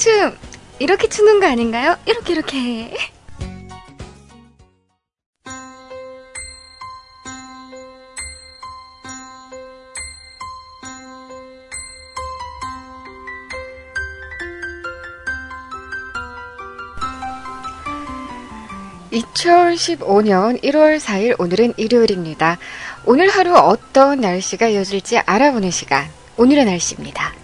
[0.03, 0.37] 춤
[0.81, 1.97] 이렇게 추는 거 아닌가요?
[2.07, 2.97] 이렇게 이렇게
[19.13, 22.59] (2015년 1월 4일) 오늘은 일요일입니다
[23.05, 27.42] 오늘 하루 어떤 날씨가 이어질지 알아보는 시간 오늘의 날씨입니다.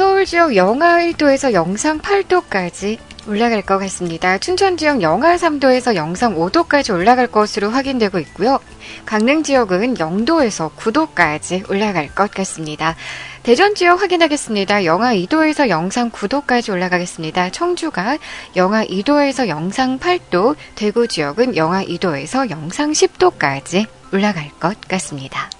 [0.00, 2.96] 서울 지역 영하 1도에서 영상 8도까지
[3.28, 4.38] 올라갈 것 같습니다.
[4.38, 8.60] 춘천 지역 영하 3도에서 영상 5도까지 올라갈 것으로 확인되고 있고요.
[9.04, 12.96] 강릉 지역은 0도에서 9도까지 올라갈 것 같습니다.
[13.42, 14.86] 대전 지역 확인하겠습니다.
[14.86, 17.50] 영하 2도에서 영상 9도까지 올라가겠습니다.
[17.50, 18.16] 청주가
[18.56, 23.84] 영하 2도에서 영상 8도, 대구 지역은 영하 2도에서 영상 10도까지
[24.14, 25.50] 올라갈 것 같습니다.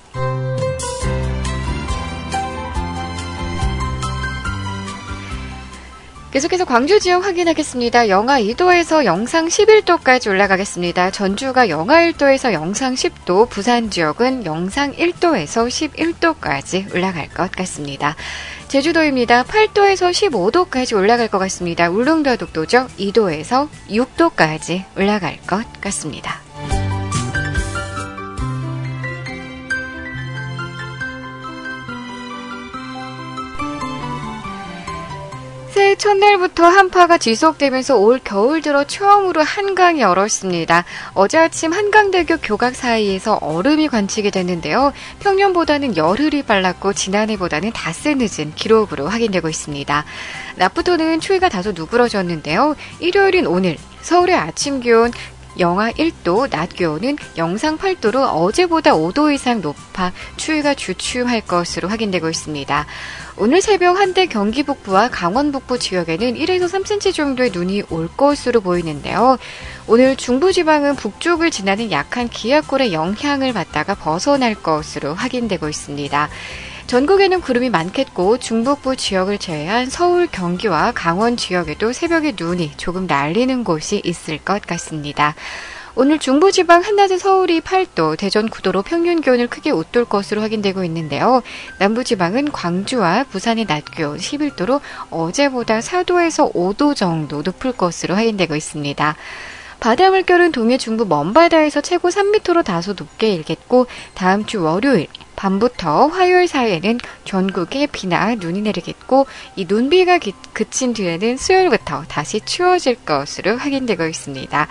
[6.31, 8.09] 계속해서 광주 지역 확인하겠습니다.
[8.09, 11.11] 영하 2도에서 영상 11도까지 올라가겠습니다.
[11.11, 18.15] 전주가 영하 1도에서 영상 10도, 부산 지역은 영상 1도에서 11도까지 올라갈 것 같습니다.
[18.69, 19.43] 제주도입니다.
[19.43, 21.91] 8도에서 15도까지 올라갈 것 같습니다.
[21.91, 22.87] 울릉도 독도죠.
[22.97, 26.50] 2도에서 6도까지 올라갈 것 같습니다.
[35.71, 40.85] 새해 첫날부터 한파가 지속되면서 올 겨울 들어 처음으로 한강이 얼었습니다.
[41.15, 44.93] 어제 아침 한강대교 교각 사이에서 얼음이 관측이 됐는데요.
[45.21, 50.05] 평년보다는 열흘이 빨랐고 지난해보다는 닷새 늦은 기록으로 확인되고 있습니다.
[50.57, 52.75] 낮부터는 추위가 다소 누그러졌는데요.
[52.99, 55.13] 일요일인 오늘 서울의 아침 기온
[55.59, 62.87] 영하 1도, 낮 기온은 영상 8도로 어제보다 5도 이상 높아 추위가 주춤할 것으로 확인되고 있습니다.
[63.37, 69.39] 오늘 새벽 한때 경기 북부와 강원 북부 지역에는 1에서 3cm 정도의 눈이 올 것으로 보이는데요.
[69.87, 76.29] 오늘 중부지방은 북쪽을 지나는 약한 기압골의 영향을 받다가 벗어날 것으로 확인되고 있습니다.
[76.91, 84.03] 전국에는 구름이 많겠고 중북부 지역을 제외한 서울, 경기와 강원 지역에도 새벽에 눈이 조금 날리는 곳이
[84.05, 85.37] 있을 것 같습니다.
[85.95, 91.45] 오늘 중부지방 한낮에 서울이 8도, 대전 9도로 평균 기온을 크게 웃돌 것으로 확인되고 있는데요.
[91.79, 94.81] 남부지방은 광주와 부산의 낮 기온 11도로
[95.11, 99.15] 어제보다 4도에서 5도 정도 높을 것으로 확인되고 있습니다.
[99.79, 105.07] 바다 물결은 동해 중부 먼바다에서 최고 3m로 다소 높게 일겠고 다음 주 월요일
[105.41, 109.27] 밤부터 화요일 사이에는 전국에 비나 눈이 내리겠고
[109.57, 110.19] 이 눈비가
[110.53, 114.69] 그친 뒤에는 수요일부터 다시 추워질 것으로 확인되고 있습니다.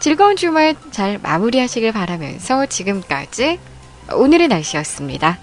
[0.00, 3.58] 즐거운 주말 잘 마무리하시길 바라면서 지금까지
[4.10, 5.38] 오늘의 날씨였습니다.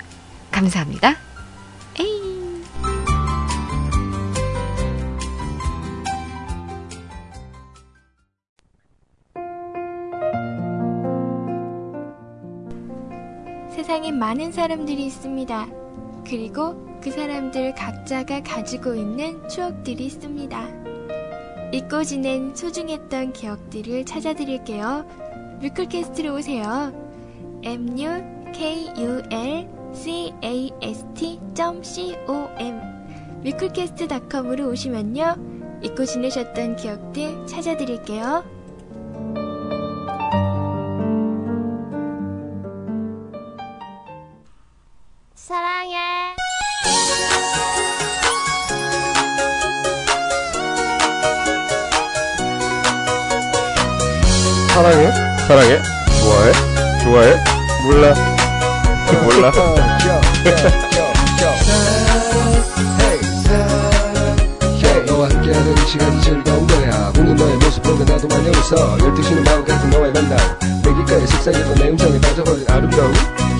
[0.49, 1.17] 감사합니다.
[1.99, 2.32] 에이.
[13.83, 15.67] 세상에 많은 사람들이 있습니다.
[16.25, 20.69] 그리고 그 사람들 각자가 가지고 있는 추억들이 있습니다.
[21.73, 25.05] 잊고 지낸 소중했던 기억들을 찾아드릴게요.
[25.59, 26.93] 뮤클캐스트로 오세요.
[27.65, 28.21] mukulcast.com
[33.43, 35.81] 뮤클캐스트.com으로 오시면요.
[35.83, 38.62] 잊고 지내셨던 기억들 찾아드릴게요.
[54.73, 55.11] 사랑해?
[55.47, 55.81] 사랑해?
[56.19, 56.51] 좋아해?
[57.03, 57.35] 좋아해?
[57.85, 58.13] 몰라.
[59.23, 59.51] 몰라.
[65.05, 69.63] 너와 함께하는 이 시간이 즐거운 거야 웃는 너의 모습 보고 나도 많이 웃어 12시는 마음
[69.63, 70.37] 같은 너와의 만남
[70.83, 73.13] 내 귓가에 속삭이던 내 음성에 빠져버린 아름다움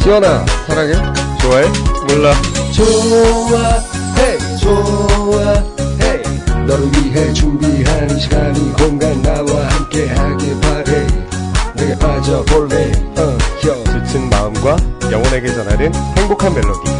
[0.04, 0.94] 희연아 사랑해?
[1.42, 1.68] 좋아해?
[2.08, 2.34] 몰라.
[2.72, 5.64] 좋아해 좋아해
[6.66, 9.83] 너를 위해 준비한 이 시간이 공간 나와 바래
[12.34, 13.84] 빠져볼래 어, 혀.
[14.06, 14.76] 지친 마음과
[15.12, 16.92] 영혼에게 전하는 행복한 멜로디.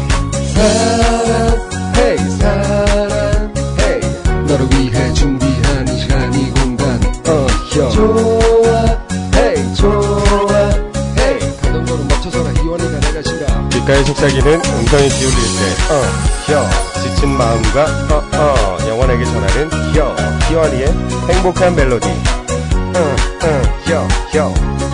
[0.54, 4.00] 사랑해 사랑해
[4.46, 13.22] 너를 위해 준비한 이 시간 이 공간 어혀 좋아해 좋아해 가던 걸음 멈춰서라 희원이가 내가
[13.22, 16.02] 싫어 귓가에 속삭이는 음성이 기울일 때, 어,
[16.46, 17.02] 혀.
[17.02, 20.14] 지친 마음과, 어, 어, 영혼에게 전하는 혀.
[20.48, 20.86] 희원이의
[21.28, 22.08] 행복한 멜로디.
[22.08, 24.93] 응, 응, 혀, 혀.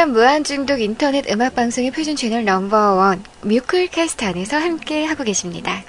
[0.00, 5.84] 시간 무한중독 인터넷 음악방송의 표준 채널 넘버원 뮤클캐스트 안에서 함께 하고 계십니다.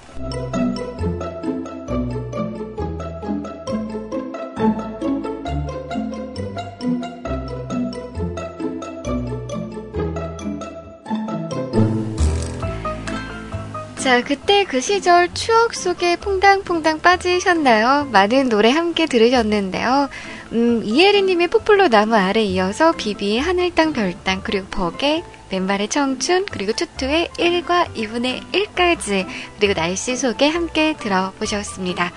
[13.96, 18.10] 자, 그때 그 시절 추억 속에 퐁당퐁당 빠지셨나요?
[18.12, 20.10] 많은 노래 함께 들으셨는데요.
[20.54, 26.74] 음, 이혜리님의 포플로 나무 아래 이어서 비비의 하늘 땅 별땅 그리고 버의 맨발의 청춘 그리고
[26.74, 29.28] 투투의 1과 2분의 1까지
[29.58, 32.12] 그리고 날씨 속에 함께 들어보셨습니다.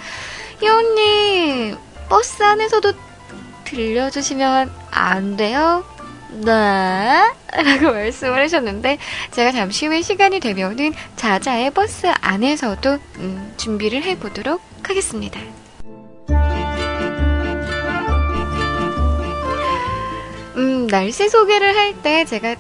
[0.61, 1.77] 희원님
[2.09, 2.93] 버스 안에서도
[3.65, 5.85] 들려주시면 안 돼요?
[6.31, 6.51] 네?
[7.55, 8.99] 라고 말씀을 하셨는데
[9.31, 15.41] 제가 잠시 후에 시간이 되면은 자자의 버스 안에서도 음, 준비를 해보도록 하겠습니다.
[20.57, 22.55] 음, 날씨 소개를 할 때 제가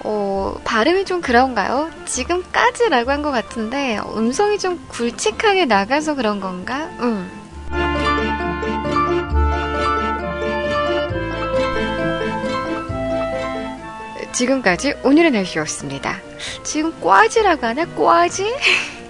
[0.00, 1.90] 어, 발음이 좀 그런가요?
[2.06, 6.88] 지금까지라고 한 것 같은데 음성이 좀 굵직하게 나가서 그런 건가?
[7.00, 7.30] 음.
[14.32, 16.18] 지금까지 오늘의 날씨였습니다.
[16.64, 17.84] 지금 꽈지라고 하나?
[17.94, 18.52] 꽈지?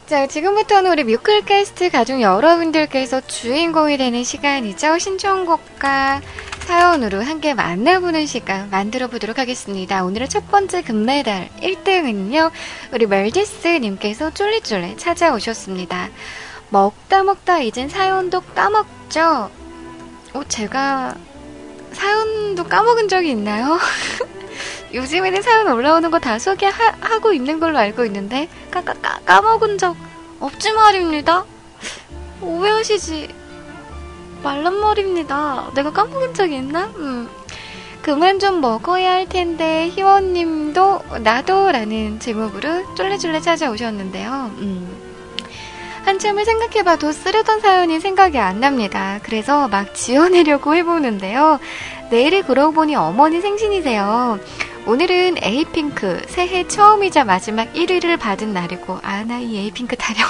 [0.06, 5.00] 자, 지금부터는 우리 뮤클캐스트 가족 여러분들께서 주인공이 되는 시간이죠.
[5.00, 6.20] 신청곡과
[6.60, 10.04] 사연으로 함께 만나보는 시간 만들어 보도록 하겠습니다.
[10.04, 12.52] 오늘의 첫 번째 금메달 1등은요,
[12.92, 16.10] 우리 멜디스님께서 쫄리쫄리 찾아오셨습니다.
[16.68, 19.50] 먹다 먹다 이젠 사연도 까먹죠?
[20.34, 21.16] 어, 제가
[21.90, 23.76] 사연도 까먹은 적이 있나요?
[24.94, 29.96] 요즘에는 사연 올라오는 거 다 소개하고 있는 걸로 알고 있는데 까, 까, 까, 까먹은 적
[30.40, 31.44] 없지 말입니다.
[32.40, 33.28] 오해하시지
[34.42, 35.70] 말란 말입니다.
[35.74, 36.84] 내가 까먹은 적이 있나?
[36.96, 37.28] 음.
[38.02, 44.52] 그만 좀 먹어야 할 텐데 희원님도 나도라는 제목으로 쫄래쫄래 찾아오셨는데요.
[44.58, 45.02] 음.
[46.04, 49.18] 한참을 생각해봐도 쓰려던 사연이 생각이 안 납니다.
[49.24, 51.58] 그래서 막 지어내려고 해보는데요.
[52.10, 54.38] 내일을 그러고 보니 어머니 생신이세요.
[54.86, 60.24] 오늘은 에이핑크 새해 처음이자 마지막 1위를 받은 날이고 아 나 이 에이핑크 타령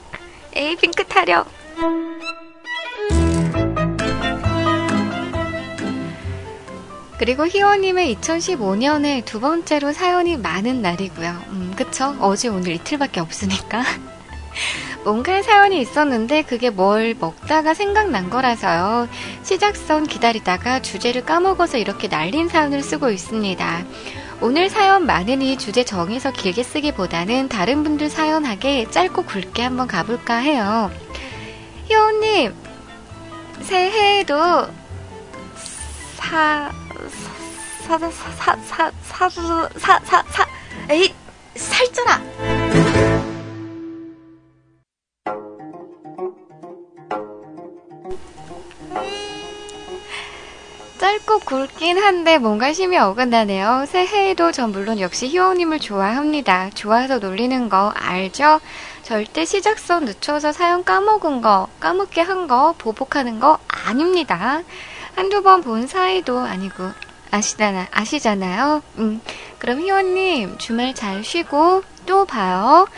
[0.56, 1.44] 에이핑크 타령
[7.18, 11.30] 그리고 희원님의 2015년에 두 번째로 사연이 많은 날이고요.
[11.48, 12.14] 음, 그쵸?
[12.20, 13.82] 어제 오늘 이틀밖에 없으니까.
[15.08, 19.08] 뭔가 사연이 있었는데 그게 뭘 먹다가 생각난 거라서요.
[19.42, 23.84] 시작선 기다리다가 주제를 까먹어서 이렇게 날린 사연을 쓰고 있습니다.
[24.42, 30.90] 오늘 사연 많으니 주제 정해서 길게 쓰기보다는 다른 분들 사연하게 짧고 굵게 한번 가볼까 해요.
[31.86, 32.54] 희원님,
[33.62, 34.66] 새해에도
[36.16, 36.70] 사,
[37.86, 38.90] 사, 사, 사, 사,
[39.78, 40.46] 사, 사, 사,
[40.90, 41.14] 에이,
[41.56, 43.07] 살쪄라!
[50.98, 53.84] 짧고 굵긴 한데 뭔가 심이 어긋나네요.
[53.86, 56.70] 새해에도 전 물론 역시 희원님을 좋아합니다.
[56.74, 58.60] 좋아서 놀리는 거 알죠?
[59.02, 64.62] 절대 시작선 늦춰서 사연 까먹은 거, 까먹게 한 거, 보복하는 거 아닙니다.
[65.14, 66.90] 한두 번 본 사이도 아니고
[67.30, 68.82] 아시잖아, 아시잖아요.
[68.98, 69.20] 음,
[69.58, 72.88] 그럼 희원님 주말 잘 쉬고 또 봐요.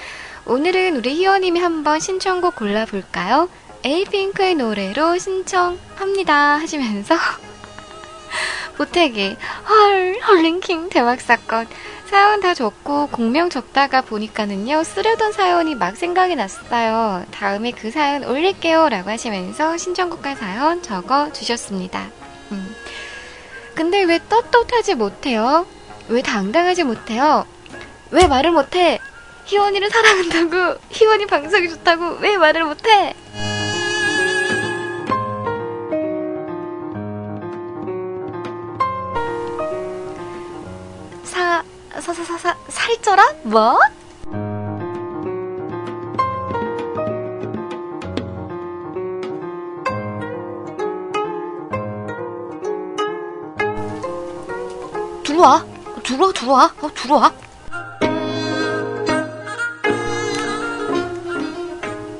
[0.46, 3.48] 오늘은 우리 희원님이 한번 신청곡 골라볼까요?
[3.84, 7.14] 에이핑크의 노래로 신청합니다 하시면서
[8.76, 9.36] 보태기
[9.68, 11.66] 헐 헐링킹 대박 사건
[12.06, 18.88] 사연 다 적고 공명 적다가 보니까는요 쓰려던 사연이 막 생각이 났어요 다음에 그 사연 올릴게요
[18.88, 22.08] 라고 하시면서 신청곡과 사연 적어 주셨습니다
[22.52, 22.74] 음.
[23.74, 25.66] 근데 왜 떳떳하지 못해요?
[26.08, 27.46] 왜 당당하지 못해요?
[28.10, 28.98] 왜 말을 못해?
[29.44, 33.14] 희원이를 사랑한다고 희원이 방송이 좋다고 왜 말을 못해?
[41.30, 41.62] 사,
[42.00, 43.22] 사, 사, 사, 사, 살쪄라?
[43.44, 43.78] 뭐?
[55.22, 55.64] 들어와.
[56.02, 56.74] 들어와, 들어와.
[56.82, 57.32] 어, 들어와.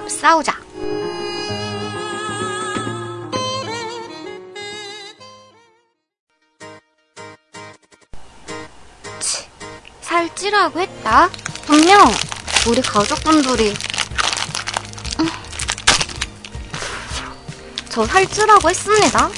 [0.09, 0.60] 싸우자.
[11.11, 11.29] 했다.
[11.67, 12.01] 분명
[12.69, 13.75] 우리 가족분들이
[15.19, 15.29] 음,
[17.89, 19.29] 저 살찌라고 했습니다.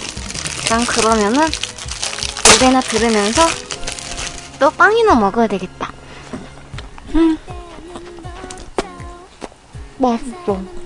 [0.69, 1.49] 난 그러면은
[2.53, 3.47] 노래나 들으면서
[4.61, 5.91] 또 빵이나 먹어야 되겠다.
[7.15, 7.39] 음.
[9.97, 10.82] 맛있어.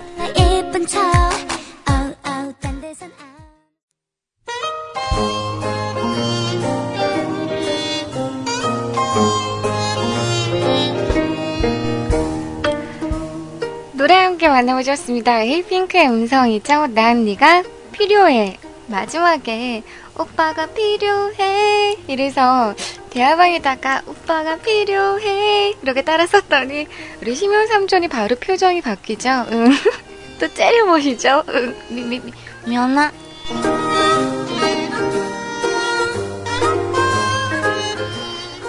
[14.57, 15.45] 만나보셨습니다.
[15.45, 16.87] 힐핑크의 음성이죠.
[16.89, 18.57] 난 네가 필요해.
[18.87, 19.83] 마지막에
[20.19, 22.75] 오빠가 필요해 이래서
[23.11, 26.87] 대화방에다가 오빠가 필요해 이렇게 따라 썼더니
[27.21, 29.47] 우리 심연 삼촌이 바로 표정이 바뀌죠.
[29.51, 29.71] 응.
[30.41, 31.45] 또 째려보시죠.
[31.49, 31.77] 응.
[31.91, 32.33] 미, 미, 미.
[32.67, 33.11] 미안해.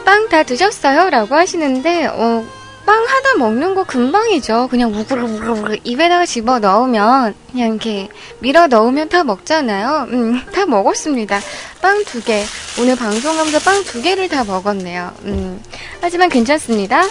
[0.03, 1.09] 빵다 드셨어요?
[1.09, 2.45] 라고 하시는데 어,
[2.87, 4.69] 빵 하나 먹는 거 금방이죠.
[4.71, 8.07] 그냥 우글우글우글 입에다가 집어 넣으면 그냥 이렇게
[8.39, 10.07] 밀어 넣으면 다 먹잖아요.
[10.09, 11.41] 음, 다 먹었습니다.
[11.81, 12.43] 빵 두 개.
[12.79, 15.11] 오늘 방송하면서 빵 두 개를 다 먹었네요.
[15.25, 15.61] 음,
[15.99, 17.01] 하지만 괜찮습니다.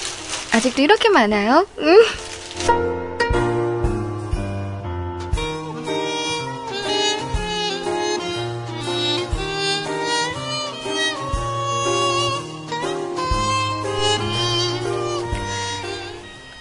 [0.55, 1.67] 아직도 이렇게 많아요.
[1.79, 2.86] 음.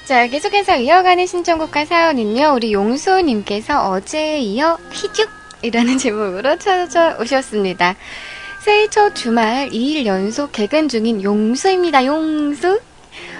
[0.06, 7.96] 자, 계속해서 이어가는 신청곡과 사연은요, 우리 용수님께서 어제에 이어 휘죽이라는 제목으로 찾아오셨습니다.
[8.64, 12.80] 새해 첫 주말 2일 연속 개근 중인 용수입니다, 용수.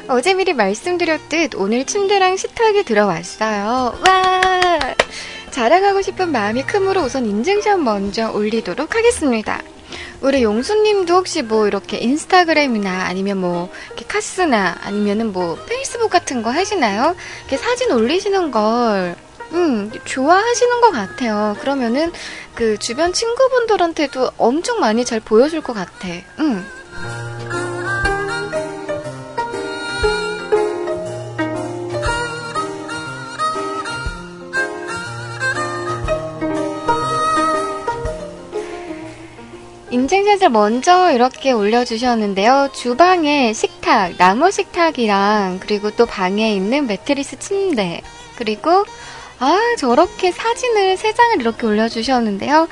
[0.08, 4.00] 어제 미리 말씀드렸듯 오늘 침대랑 식탁에 들어왔어요.
[4.08, 4.96] 와!
[5.52, 9.62] 자랑하고 싶은 마음이 크므로 우선 인증샷 먼저 올리도록 하겠습니다.
[10.26, 16.50] 우리 용수님도 혹시 뭐 이렇게 인스타그램이나 아니면 뭐 이렇게 카스나 아니면은 뭐 페이스북 같은 거
[16.50, 17.16] 하시나요?
[17.42, 19.16] 이렇게 사진 올리시는 걸
[19.52, 21.56] 음, 좋아하시는 것 같아요.
[21.60, 22.12] 그러면은
[22.56, 26.08] 그 주변 친구분들한테도 엄청 많이 잘 보여줄 것 같아.
[26.40, 26.66] 음.
[39.96, 42.72] 인증샷을 먼저 이렇게 올려주셨는데요.
[42.74, 48.02] 주방에 식탁, 나무 식탁이랑 그리고 또 방에 있는 매트리스 침대
[48.36, 48.84] 그리고
[49.40, 52.68] 아 저렇게 사진을 세 장을 이렇게 올려주셨는데요.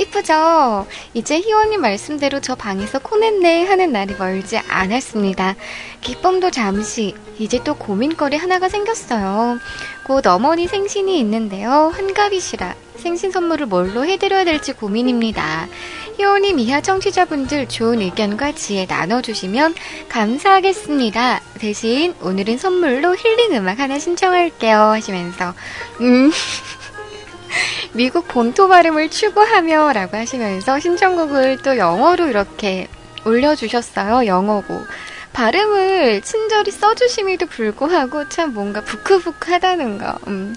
[0.00, 0.86] 이쁘죠?
[1.12, 5.56] 이제 희원님 말씀대로 저 방에서 코냈네 하는 날이 멀지 않았습니다.
[6.00, 9.58] 기쁨도 잠시, 이제 또 고민거리 하나가 생겼어요.
[10.06, 11.92] 곧 어머니 생신이 있는데요.
[11.94, 15.68] 한가비시라 생신 선물을 뭘로 해드려야 될지 고민입니다.
[16.16, 19.74] 희원님 이하 청취자분들 좋은 의견과 지혜 나눠주시면
[20.08, 21.40] 감사하겠습니다.
[21.58, 25.54] 대신 오늘은 선물로 힐링 음악 하나 신청할게요 하시면서
[26.00, 26.30] 음
[27.94, 32.88] 미국 본토 발음을 추구하며 라고 하시면서 신청곡을 또 영어로 이렇게
[33.24, 34.26] 올려주셨어요.
[34.26, 34.84] 영어고.
[35.32, 40.18] 발음을 친절히 써주심에도 불구하고 참 뭔가 부크부크하다는 거.
[40.26, 40.54] 음.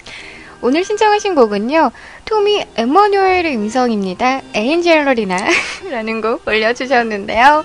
[0.62, 1.92] 오늘 신청하신 곡은요.
[2.26, 4.42] 토미 에머뉴엘의 음성입니다.
[4.54, 5.38] 에인젤러리나
[5.92, 7.64] 라는 곡 올려주셨는데요.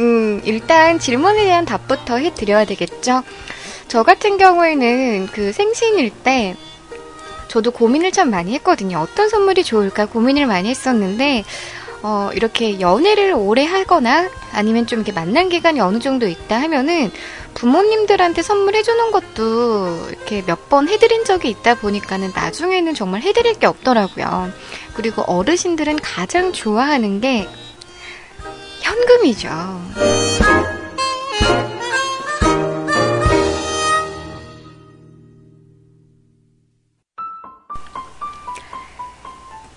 [0.00, 3.22] 음, 일단 질문에 대한 답부터 해드려야 되겠죠.
[3.88, 6.56] 저 같은 경우에는 그 생신일 때
[7.48, 8.98] 저도 고민을 참 많이 했거든요.
[8.98, 11.44] 어떤 선물이 좋을까 고민을 많이 했었는데
[12.02, 17.10] 어, 이렇게 연애를 오래 하거나 아니면 좀 이렇게 만난 기간이 어느 정도 있다 하면은
[17.54, 24.50] 부모님들한테 선물해주는 것도 이렇게 몇 번 해드린 적이 있다 보니까는 나중에는 정말 해드릴 게 없더라고요.
[24.94, 27.46] 그리고 어르신들은 가장 좋아하는 게
[28.80, 29.48] 현금이죠.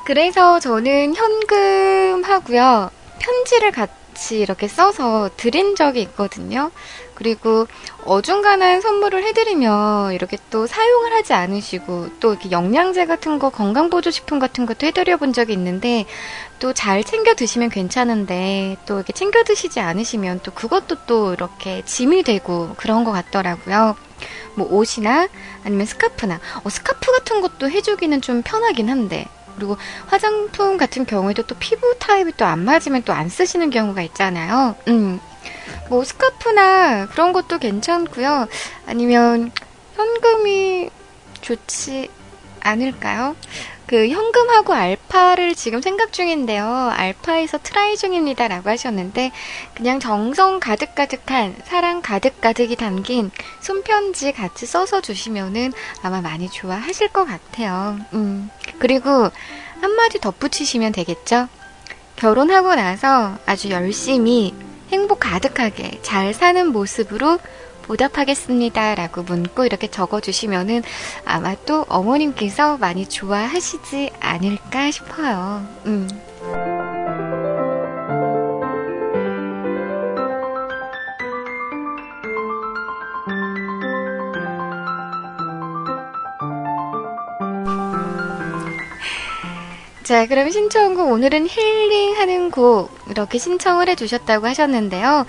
[0.05, 2.89] 그래서 저는 현금하고요.
[3.19, 6.71] 편지를 같이 이렇게 써서 드린 적이 있거든요.
[7.17, 7.65] 그리고
[8.05, 14.67] 어중간한 선물을 해드리면 이렇게 또 사용을 하지 않으시고 또 이렇게 영양제 같은 거 건강보조식품 같은
[14.67, 16.05] 것도 해드려 본 적이 있는데
[16.59, 22.21] 또 잘 챙겨 드시면 괜찮은데 또 이렇게 챙겨 드시지 않으시면 또 그것도 또 이렇게 짐이
[22.21, 23.95] 되고 그런 것 같더라고요.
[24.53, 25.27] 뭐 옷이나
[25.65, 31.55] 아니면 스카프나 어, 스카프 같은 것도 해주기는 좀 편하긴 한데 그리고 화장품 같은 경우에도 또
[31.57, 34.75] 피부 타입이 또 안 맞으면 또 안 쓰시는 경우가 있잖아요.
[34.87, 35.19] 음.
[35.89, 38.47] 뭐 스카프나 그런 것도 괜찮고요.
[38.85, 39.51] 아니면
[39.95, 40.89] 현금이
[41.41, 42.09] 좋지
[42.61, 43.35] 않을까요?
[43.87, 46.65] 그 현금하고 알파를 지금 생각 중인데요.
[46.93, 48.49] 알파에서 try 중입니다.
[48.49, 49.31] 라고 하셨는데,
[49.75, 53.31] 그냥 정성 가득가득한 사랑 가득가득이 담긴
[53.61, 55.71] 손편지 같이 써서 주시면은
[56.03, 57.97] 아마 많이 좋아하실 것 같아요.
[58.11, 58.49] 음.
[58.77, 59.29] 그리고
[59.79, 61.47] 한마디 덧붙이시면 되겠죠?
[62.17, 64.53] 결혼하고 나서 아주 열심히
[64.91, 67.39] 행복 가득하게 잘 사는 모습으로
[67.83, 68.95] 보답하겠습니다.
[68.95, 70.83] 라고 문구 이렇게 적어주시면은
[71.25, 75.65] 아마 또 어머님께서 많이 좋아하시지 않을까 싶어요.
[75.85, 76.76] 음.
[90.07, 95.25] 자, 그럼 신청곡 오늘은 힐링하는 곡 이렇게 신청을 해주셨다고 하셨는데요.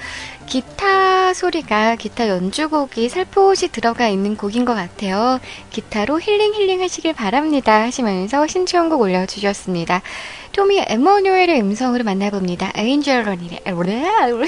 [0.46, 5.40] 기타 소리가 기타 연주곡이 살포시 들어가 있는 곡인 것 같아요.
[5.70, 10.00] 기타로 힐링 힐링 하시길 바랍니다 하시면서 신청곡 올려주셨습니다.
[10.52, 12.70] 토미 에머뉴엘의 음성으로 만나봅니다.
[12.76, 13.56] 에인젤러니나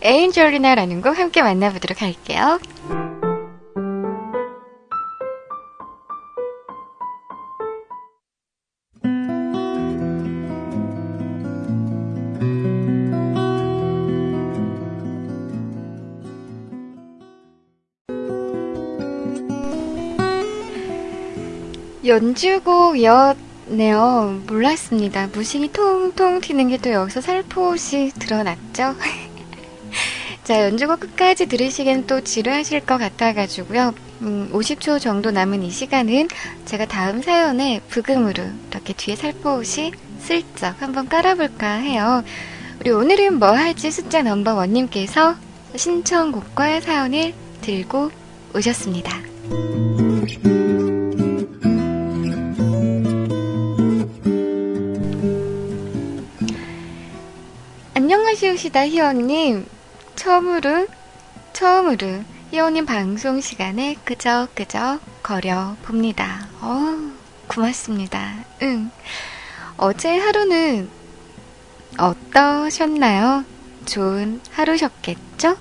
[0.00, 2.60] 에인젤리나라는 곡 함께 만나보도록 할게요.
[22.12, 23.36] 연주곡이었네요.
[24.46, 25.28] 몰랐습니다.
[25.32, 28.94] 무심히 통통 튀는 게 또 여기서 살포시 드러났죠?
[30.44, 33.94] 자, 연주곡 끝까지 들으시기엔 또 지루하실 것 같아가지고요.
[34.22, 36.28] 음, 50초 정도 남은 이 시간은
[36.66, 42.22] 제가 다음 사연에 부금으로 이렇게 뒤에 살포시 슬쩍 한번 깔아볼까 해요.
[42.80, 45.36] 우리 오늘은 뭐 할지 숫자 넘버 원님께서
[45.76, 47.32] 신청곡과 사연을
[47.62, 48.10] 들고
[48.54, 49.18] 오셨습니다.
[58.32, 59.66] 안녕하시오시다 희원님
[60.16, 60.86] 처음으로
[61.52, 66.48] 처음으로 희원님 방송 시간에 그저 그저 거려 봅니다.
[66.62, 67.12] 어
[67.46, 68.32] 고맙습니다.
[68.62, 68.90] 응
[69.76, 70.88] 어제 하루는
[71.98, 73.44] 어떠셨나요?
[73.84, 75.58] 좋은 하루셨겠죠?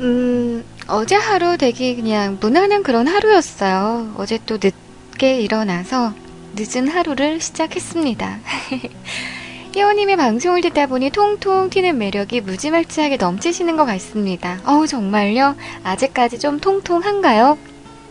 [0.00, 4.14] 음, 어제 하루 되게 그냥 무난한 그런 하루였어요.
[4.16, 4.72] 어제 또 늦,
[5.18, 6.14] 늦게 일어나서
[6.54, 8.38] 늦은 하루를 시작했습니다.
[9.74, 14.58] 희원님의 방송을 듣다 보니 통통 튀는 매력이 무지막지하게 넘치시는 것 같습니다.
[14.64, 15.56] 어우, 정말요?
[15.82, 17.58] 아직까지 좀 통통한가요?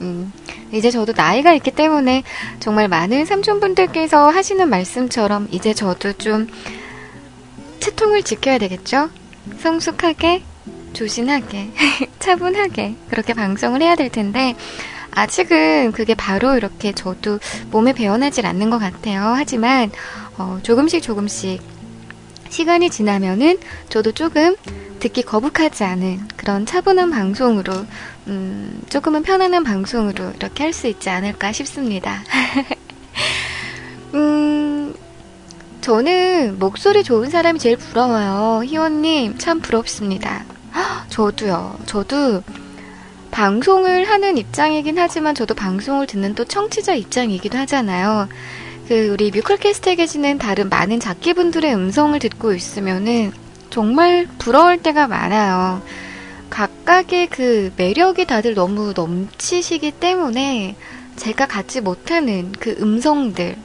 [0.02, 0.32] 음,
[0.72, 2.24] 이제 저도 나이가 있기 때문에
[2.60, 6.48] 정말 많은 삼촌분들께서 하시는 말씀처럼 이제 저도 좀
[7.80, 9.10] 채통을 지켜야 되겠죠?
[9.60, 10.44] 성숙하게,
[10.94, 11.72] 조신하게,
[12.20, 14.56] 차분하게 그렇게 방송을 해야 될 텐데
[15.18, 17.40] 아직은 그게 바로 이렇게 저도
[17.72, 19.34] 몸에 배어나질 않는 것 같아요.
[19.36, 19.92] 하지만
[20.38, 21.60] 어, 조금씩 조금씩
[22.50, 23.58] 시간이 지나면은
[23.90, 24.56] 저도 조금
[25.00, 27.74] 듣기 거북하지 않은 그런 차분한 방송으로,
[28.28, 32.24] 음, 조금은 편안한 방송으로 이렇게 할 수 있지 않을까 싶습니다.
[34.14, 34.94] 음,
[35.82, 38.64] 저는 목소리 좋은 사람이 제일 부러워요.
[38.64, 40.46] 희원님, 참 부럽습니다.
[41.10, 41.80] 저도요.
[41.88, 42.44] 저도
[43.38, 48.28] 방송을 하는 입장이긴 하지만 저도 방송을 듣는 또 청취자 입장이기도 하잖아요.
[48.88, 53.32] 그 우리 뮤클캐스트에 계시는 다른 많은 작기분들의 음성을 듣고 있으면은
[53.70, 55.84] 정말 부러울 때가 많아요.
[56.50, 60.76] 각각의 그 매력이 다들 너무 넘치시기 때문에
[61.16, 63.56] 제가 갖지 못하는 그 음성들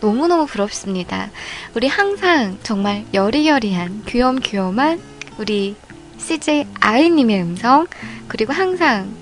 [0.00, 1.30] 너무너무 부럽습니다.
[1.74, 4.98] 우리 항상 정말 여리여리한 귀염귀염한
[5.36, 5.76] 우리
[6.20, 7.86] CJ 아이님의 음성
[8.28, 9.12] 그리고 항상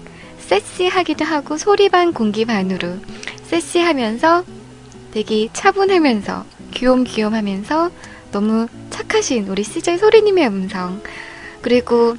[0.40, 2.96] 섹시하기도 하고 소리 반 공기 반으로
[3.44, 4.44] 섹시하면서
[5.12, 6.44] 되게 차분하면서
[6.74, 7.90] 귀염귀염하면서
[8.32, 11.01] 너무 착하신 우리 CJ 소리님의 음성
[11.62, 12.16] 그리고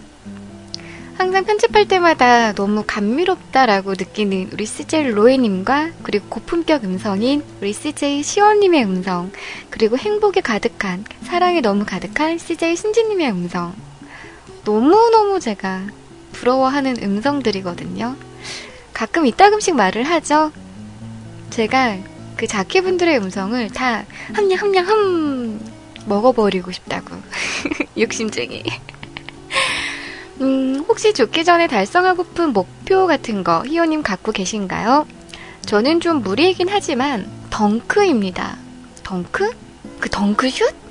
[1.18, 8.86] 항상 편집할 때마다 너무 감미롭다라고 느끼는 우리 CJ 로에님과 그리고 고품격 음성인 우리 CJ 시원님의
[8.86, 9.32] 음성
[9.70, 13.76] 그리고 행복에 가득한 사랑에 너무 가득한 CJ 신지님의 음성
[14.70, 15.88] 너무너무 제가
[16.32, 18.16] 부러워하는 음성들이거든요.
[18.94, 20.52] 가끔 이따금씩 말을 하죠.
[21.50, 21.98] 제가
[22.38, 25.60] 그 자키분들의 음성을 다 함냥 함냥 함
[26.06, 27.16] 먹어버리고 싶다고.
[27.98, 28.64] 욕심쟁이.
[30.42, 35.08] 음, 혹시 죽기 전에 달성하고픈 목표 같은 거 희호님 갖고 계신가요?
[35.66, 38.58] 저는 좀 무리이긴 하지만 덩크입니다.
[39.02, 39.50] 덩크?
[40.00, 40.89] 그 덩크슛?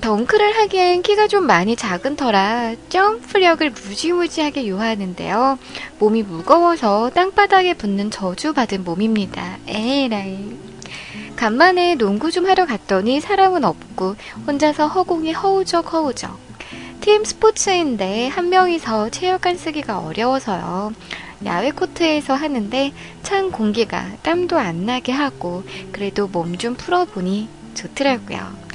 [0.00, 5.58] 덩크를 하기엔 키가 좀 많이 작은 터라 점프력을 무지무지하게 요하는데요.
[5.98, 9.58] 몸이 무거워서 땅바닥에 붙는 저주받은 몸입니다.
[9.66, 10.56] 에라이.
[11.34, 14.16] 간만에 농구 좀 하러 갔더니 사람은 없고
[14.46, 16.38] 혼자서 허공에 허우적 허우적.
[17.00, 20.92] 팀 스포츠인데 한 명이서 체육관 쓰기가 어려워서요.
[21.44, 22.92] 야외 코트에서 하는데
[23.22, 28.65] 찬 공기가 땀도 안 나게 하고 그래도 몸 좀 풀어보니 좋더라고요.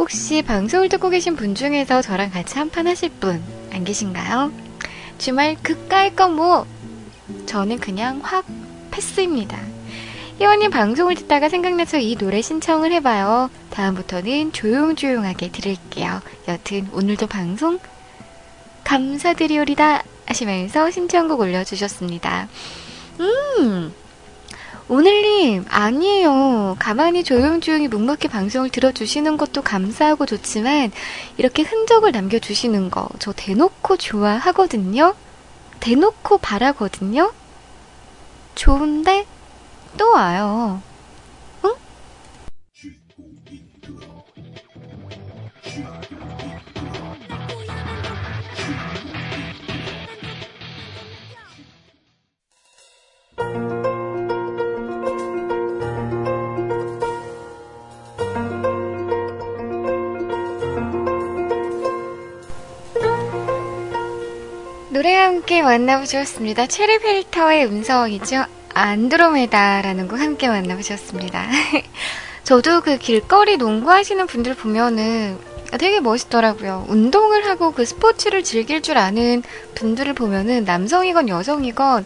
[0.00, 4.50] 혹시 방송을 듣고 계신 분 중에서 저랑 같이 한판 하실 분 안 계신가요?
[5.18, 6.66] 주말 극가할 거 뭐?
[7.46, 8.46] 저는 그냥 확
[8.90, 9.58] 패스입니다.
[10.38, 13.50] 희원님 방송을 듣다가 생각나서 이 노래 신청을 해봐요.
[13.70, 16.22] 다음부터는 조용조용하게 들을게요.
[16.48, 17.78] 여튼 오늘도 방송
[18.84, 22.48] 감사드리오리다 하시면서 신청곡 올려주셨습니다.
[23.20, 23.92] 음,
[24.90, 26.74] 오늘님, 아니에요.
[26.80, 30.90] 가만히 조용조용히 묵묵히 방송을 들어주시는 것도 감사하고 좋지만,
[31.36, 35.14] 이렇게 흔적을 남겨주시는 거, 저 대놓고 좋아하거든요?
[35.78, 37.32] 대놓고 바라거든요?
[38.56, 39.26] 좋은데,
[39.96, 40.82] 또 와요.
[65.00, 66.66] 노래와 함께 만나보셨습니다.
[66.66, 68.44] 체리필터의 음성이죠.
[68.74, 71.46] 안드로메다라는 곡 함께 만나보셨습니다.
[72.44, 75.38] 저도 그 길거리 농구하시는 분들 보면은
[75.78, 76.84] 되게 멋있더라고요.
[76.88, 79.42] 운동을 하고 그 스포츠를 즐길 줄 아는
[79.74, 82.04] 분들을 보면은 남성이건 여성이건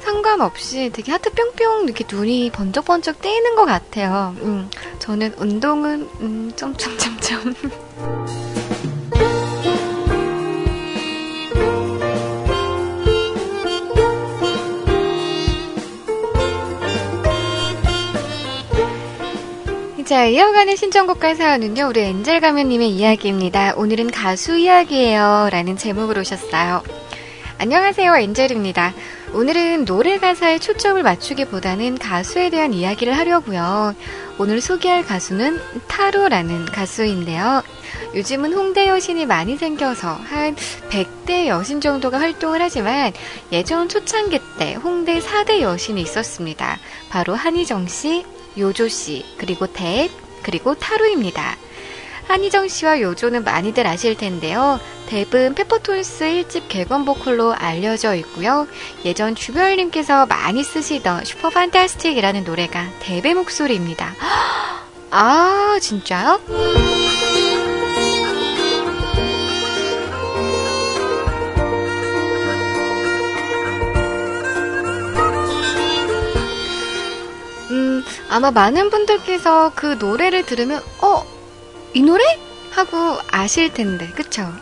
[0.00, 4.36] 상관없이 되게 하트 뿅뿅 이렇게 눈이 번쩍번쩍 떼이는 것 같아요.
[4.42, 4.68] 음,
[4.98, 7.54] 저는 운동은 음, 점점점점.
[20.06, 23.74] 자, 이어가는 신청곡과 사연은요, 우리 엔젤 가면님의 이야기입니다.
[23.74, 25.48] 오늘은 가수 이야기예요.
[25.50, 26.84] 라는 제목으로 오셨어요.
[27.58, 28.94] 안녕하세요, 엔젤입니다.
[29.32, 33.96] 오늘은 노래 가사에 초점을 맞추기보다는 가수에 대한 이야기를 하려고요.
[34.38, 35.58] 오늘 소개할 가수는
[35.88, 37.64] 타루라는 가수인데요.
[38.14, 40.54] 요즘은 홍대 여신이 많이 생겨서 한
[40.88, 43.12] 100대 여신 정도가 활동을 하지만
[43.50, 46.78] 예전 초창기 때 홍대 4대 여신이 있었습니다.
[47.10, 48.24] 바로 한희정 씨,
[48.58, 50.10] 요조 씨, 그리고 뎁,
[50.42, 51.56] 그리고 타루입니다.
[52.28, 54.80] 한희정 씨와 요조는 많이들 아실 텐데요.
[55.08, 58.66] 뎁은 페퍼톤스 1집 객원 보컬로 알려져 있고요.
[59.04, 64.14] 예전 주별님께서 많이 쓰시던 Super Fantastic이라는 노래가 뎁의 목소리입니다.
[65.10, 67.35] 아, 진짜요?
[78.28, 81.24] 아마 많은 분들께서 그 노래를 들으면, 어,
[81.94, 82.22] 이 노래?
[82.72, 84.52] 하고 아실 텐데, 그쵸?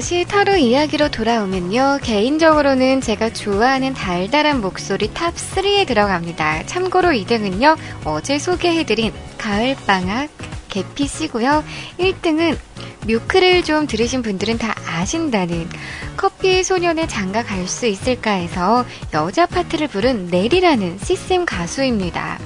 [0.00, 1.98] 다시 타루 이야기로 돌아오면요.
[2.02, 6.64] 개인적으로는 제가 좋아하는 달달한 목소리 top 3에 들어갑니다.
[6.64, 7.76] 참고로 2등은요.
[8.06, 10.30] 어제 소개해드린 가을방학
[10.70, 11.62] 계피 씨고요.
[11.98, 12.56] 1등은
[13.06, 15.68] 뮤크를 좀 들으신 분들은 다 아신다는
[16.16, 22.38] 커피 소년의 장가 갈 수 있을까 해서 여자 파트를 부른 넬이라는 시스템 가수입니다.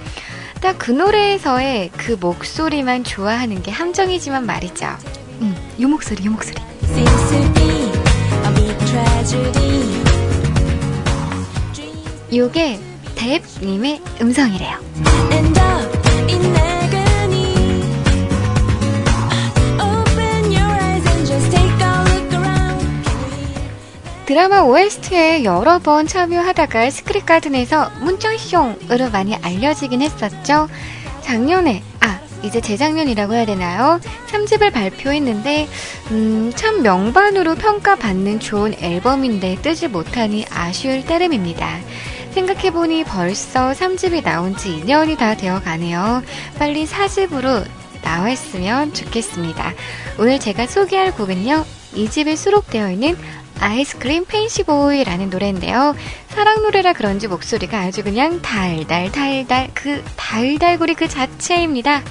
[0.61, 4.88] 딱 그 노래에서의 그 목소리만 좋아하는 게 함정이지만 말이죠.
[5.40, 6.74] 음, 요 목소리, 요 목소리.
[12.37, 12.80] 요게
[13.14, 14.78] 뎁님의 음성이래요.
[24.26, 30.68] 드라마 OST에 여러 번 참여하다가 스크립 가든에서 문정숑으로 많이 알려지긴 했었죠.
[31.20, 31.93] 작년에, 아,
[32.45, 34.01] 이제 재작년이라고 해야 되나요?
[34.30, 35.68] 3집을 발표했는데,
[36.11, 41.80] 음, 참 명반으로 평가받는 좋은 앨범인데 뜨지 못하니 아쉬울 따름입니다.
[42.32, 46.22] 생각해보니 벌써 3집이 나온 지 2년이 다 되어 가네요.
[46.59, 47.64] 빨리 4집으로
[48.03, 49.72] 나왔으면 좋겠습니다.
[50.18, 51.64] 오늘 제가 소개할 곡은요,
[51.95, 53.16] 이 집에 수록되어 있는
[53.61, 55.94] 아이스크림 펜시보이라는 노래인데요.
[56.28, 62.02] 사랑 노래라 그런지 목소리가 아주 그냥 달달 달달 그 달달구리 그 자체입니다.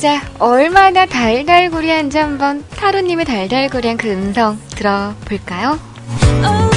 [0.00, 5.89] 자, 얼마나 달달구리한지 한번 타로님의 달달구리한 그 음성 들어볼까요?
[6.12, 6.69] Oh.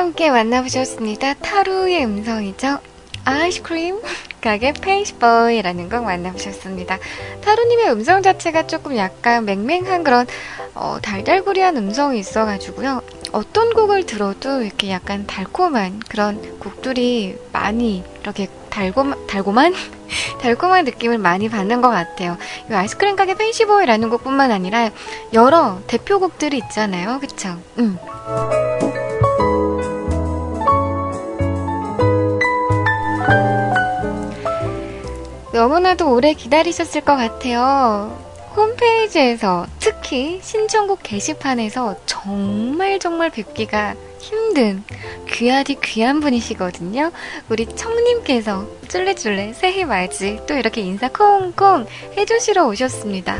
[0.00, 1.34] 함께 만나보셨습니다.
[1.34, 2.78] 타루의 음성이죠.
[3.26, 4.00] 아이스크림
[4.40, 6.98] 가게 페이스보이라는 곡 만나보셨습니다.
[7.42, 10.26] 타루님의 음성 자체가 조금 약간 맹맹한 그런
[10.74, 13.02] 어, 달달구리한 음성이 있어가지고요.
[13.32, 19.74] 어떤 곡을 들어도 이렇게 약간 달콤한 그런 곡들이 많이 이렇게 달콤, 달콤한?
[20.40, 22.38] 달콤한 느낌을 많이 받는 것 같아요.
[22.70, 24.88] 이 아이스크림 가게 페이시보이라는 곡뿐만 아니라
[25.34, 27.20] 여러 대표곡들이 있잖아요.
[27.20, 27.58] 그쵸?
[27.78, 27.98] 음.
[35.52, 38.16] 너무나도 오래 기다리셨을 것 같아요.
[38.56, 44.82] 홈페이지에서 특히 신청곡 게시판에서 정말 정말 뵙기가 힘든
[45.28, 47.10] 귀하디 귀한 분이시거든요.
[47.48, 51.86] 우리 청님께서 쫄래쫄래 새해 맞이 또 이렇게 인사 콩콩
[52.16, 53.38] 해주시러 오셨습니다.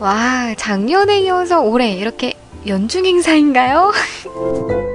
[0.00, 2.34] 와, 작년에 이어서 올해 이렇게
[2.66, 3.92] 연중 행사인가요?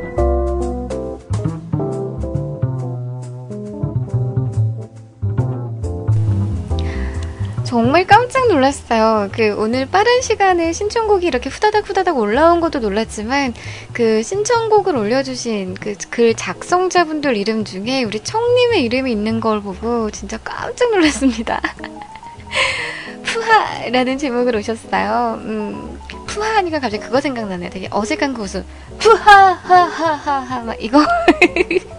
[7.70, 9.30] 정말 깜짝 놀랐어요.
[9.32, 13.54] 그 오늘 빠른 시간에 신청곡이 이렇게 후다닥 후다닥 올라온 것도 놀랐지만
[13.94, 20.40] 그 신청곡을 올려주신 그 글 작성자분들 이름 중에 우리 청님의 이름이 있는 걸 보고 진짜
[20.44, 21.62] 깜짝 놀랐습니다.
[23.24, 25.40] 푸하라는 제목을 오셨어요.
[25.44, 27.70] 음, 푸하하니까 갑자기 그거 생각나네요.
[27.70, 28.66] 되게 어색한 그 웃음.
[28.98, 31.06] 푸하하하하하 막 이거.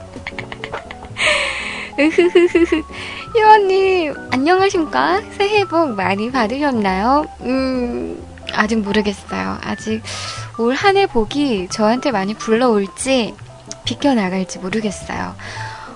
[2.10, 2.82] 으흐흐흐흐.
[3.36, 5.20] 희원님, 안녕하십니까?
[5.36, 7.26] 새해 복 많이 받으셨나요?
[7.42, 9.58] 음, 아직 모르겠어요.
[9.62, 10.00] 아직
[10.58, 13.34] 올 한 해 복이 저한테 많이 불러올지,
[13.84, 15.34] 비켜나갈지 모르겠어요.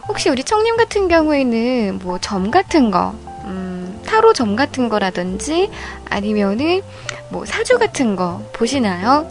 [0.08, 5.70] 혹시 우리 청님 같은 경우에는 뭐 점 같은 거, 음, 타로 점 같은 거라든지
[6.10, 6.82] 아니면은
[7.30, 9.30] 뭐 사주 같은 거 보시나요?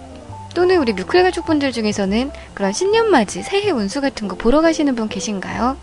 [0.55, 5.77] 또는 우리 뮤클 가족분들 중에서는 그런 신년맞이, 새해 운수 같은 거 보러 가시는 분 계신가요?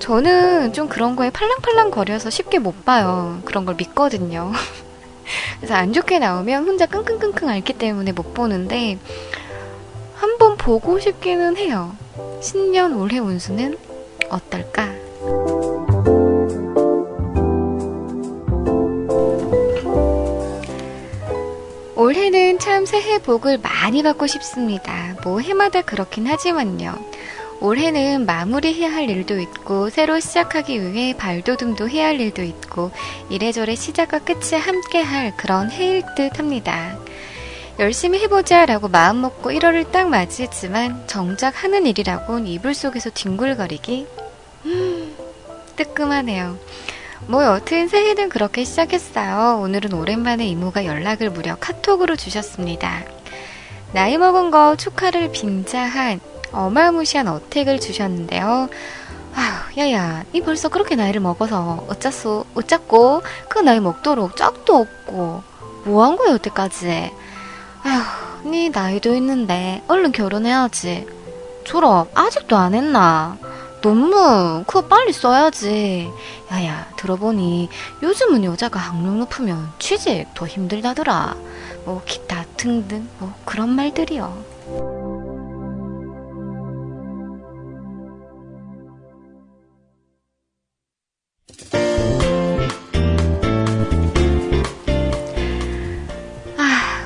[0.00, 3.40] 저는 좀 그런 거에 팔랑팔랑 거려서 쉽게 못 봐요.
[3.44, 4.50] 그런 걸 믿거든요.
[5.60, 8.98] 그래서 안 좋게 나오면 혼자 끙끙끙끙 앓기 때문에 못 보는데
[10.14, 11.94] 한번 보고 싶기는 해요.
[12.42, 13.76] 신년 올해 운수는
[14.30, 14.88] 어떨까?
[21.94, 25.14] 올해는 참 새해 복을 많이 받고 싶습니다.
[25.22, 26.94] 뭐 해마다 그렇긴 하지만요.
[27.60, 32.90] 올해는 마무리해야 할 일도 있고 새로 시작하기 위해 발돋움도 해야 할 일도 있고
[33.28, 36.98] 이래저래 시작과 끝이 함께 할 그런 해일 듯 합니다.
[37.78, 44.06] 열심히 해보자 라고 마음먹고 1월을 딱 맞이했지만 정작 하는 일이라곤 이불 속에서 뒹굴거리기
[44.66, 45.16] 음,
[45.76, 46.58] 뜨끔하네요.
[47.26, 49.60] 뭐 여튼 새해는 그렇게 시작했어요.
[49.60, 53.04] 오늘은 오랜만에 이모가 연락을 무려 카톡으로 주셨습니다.
[53.92, 56.20] 나이 먹은 거 축하를 빙자한
[56.52, 58.68] 어마무시한 어택을 주셨는데요.
[59.34, 65.42] 아휴, 야야, 니 벌써 그렇게 나이를 먹어서 어쩌소, 어쩌고 그 나이 먹도록 짝도 없고
[65.84, 67.12] 뭐 한 거야 여태까지?
[67.84, 71.06] 아휴, 니 나이도 있는데 얼른 결혼해야지.
[71.64, 73.38] 졸업 아직도 안 했나?
[73.82, 76.10] 논문 그거 빨리 써야지.
[76.52, 77.68] 야야, 들어보니
[78.02, 81.36] 요즘은 여자가 학력 높으면 취직 더 힘들다더라.
[81.84, 84.99] 뭐 기타 등등 뭐 그런 말들이요.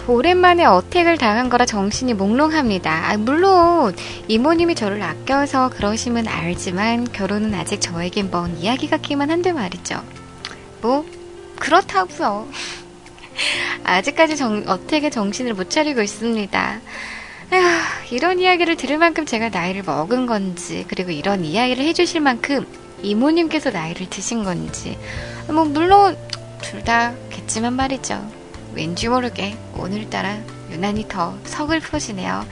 [0.07, 3.11] 오랜만에 어택을 당한 거라 정신이 몽롱합니다.
[3.11, 3.97] 아, 물론
[4.29, 10.03] 이모님이 저를 아껴서 그러시면 알지만 결혼은 아직 저에겐 먼 이야기 같기만 한데 말이죠.
[10.83, 11.07] 뭐
[11.59, 12.47] 그렇다고요.
[13.85, 16.81] 아직까지 정, 어택에 정신을 못 차리고 있습니다.
[17.53, 17.67] 에휴,
[18.11, 22.67] 이런 이야기를 들을 만큼 제가 나이를 먹은 건지 그리고 이런 이야기를 해주실 만큼
[23.03, 24.99] 이모님께서 나이를 드신 건지
[25.47, 26.17] 뭐 물론
[26.61, 28.34] 둘 다겠지만 말이죠.
[28.75, 30.39] 왠지 모르게 오늘따라
[30.71, 32.45] 유난히 더 서글퍼지네요.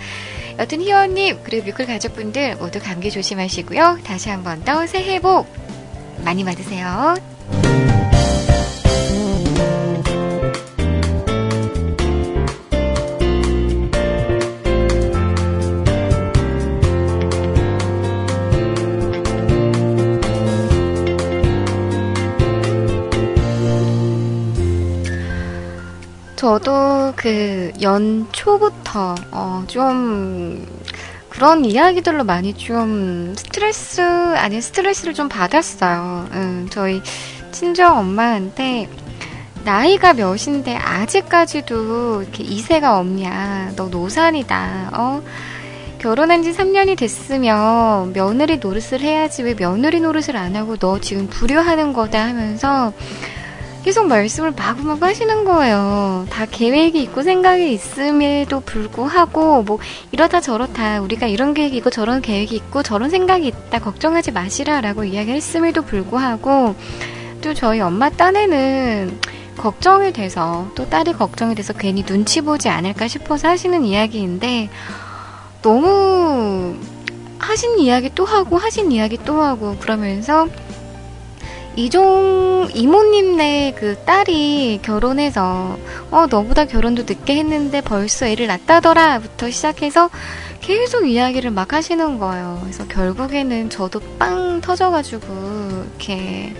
[0.59, 3.99] 여튼 희원님 그리고 뮤클 가족분들 모두 감기 조심하시고요.
[4.05, 5.47] 다시 한 번 더 새해 복
[6.25, 7.15] 많이 받으세요.
[26.43, 30.67] 저도 그 연초부터 어, 좀
[31.29, 36.27] 그런 이야기들로 많이 좀 스트레스 아닌 스트레스를 좀 받았어요.
[36.33, 37.01] 음, 저희
[37.53, 38.89] 친정 엄마한테
[39.63, 43.75] 나이가 몇인데 아직까지도 이렇게 이세가 없냐?
[43.77, 44.91] 너 노산이다.
[44.95, 45.23] 어?
[45.99, 51.93] 결혼한 지 3년이 됐으면 며느리 노릇을 해야지 왜 며느리 노릇을 안 하고 너 지금 불효하는
[51.93, 52.93] 거다 하면서
[53.85, 56.27] 계속 말씀을 마구마구 하시는 거예요.
[56.31, 59.79] 다 계획이 있고 생각이 있음에도 불구하고 뭐
[60.13, 65.37] 이러다 저렇다 우리가 이런 계획이 있고 저런 계획이 있고 저런 생각이 있다 걱정하지 마시라라고 이야기를
[65.37, 66.77] 했음에도 불구하고
[67.41, 69.19] 또 저희 엄마 딴에는
[69.57, 74.71] 걱정이 돼서 또 딸이 걱정이 돼서 괜히 눈치 보지 않을까 싶어서 하시는 이야기인데
[75.61, 76.77] 너무
[77.39, 80.47] 하신 이야기 또 하고 하신 이야기 또 하고 그러면서
[81.77, 85.79] 이종 이모님네 그 딸이 결혼해서
[86.11, 90.11] 어 너보다 결혼도 늦게 했는데 벌써 애를 낳다더라부터 시작해서
[90.61, 92.59] 계속 이야기를 막 하시는 거예요.
[92.63, 95.27] 그래서 결국에는 저도 빵 터져가지고
[95.99, 96.55] 이렇게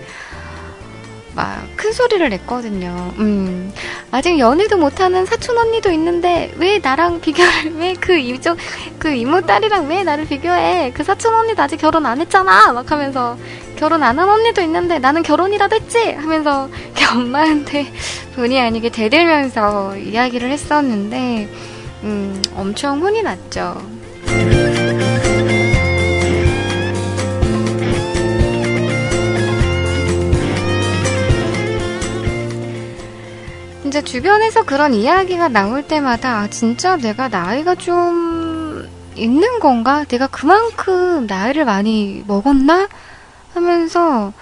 [1.35, 3.11] 막 큰 소리를 냈거든요.
[3.19, 3.73] 음,
[4.11, 8.57] 아직 연애도 못하는 사촌 언니도 있는데 왜 나랑 비교를 왜 그 이쪽
[8.99, 10.91] 그 이모 딸이랑 왜 나를 비교해?
[10.93, 12.71] 그 사촌 언니도 아직 결혼 안 했잖아.
[12.71, 13.37] 막 하면서
[13.77, 16.69] 결혼 안 한 언니도 있는데 나는 결혼이라도 했지 하면서
[17.13, 17.85] 엄마한테
[18.35, 21.47] 본의 아니게 대들면서 이야기를 했었는데
[22.03, 23.79] 음, 엄청 혼이 났죠.
[33.85, 40.05] 이제 주변에서 그런 이야기가 나올 때마다 아, 진짜 내가 나이가 좀 있는 건가?
[40.07, 42.87] 내가 그만큼 나이를 많이 먹었나?
[43.53, 44.33] 하면서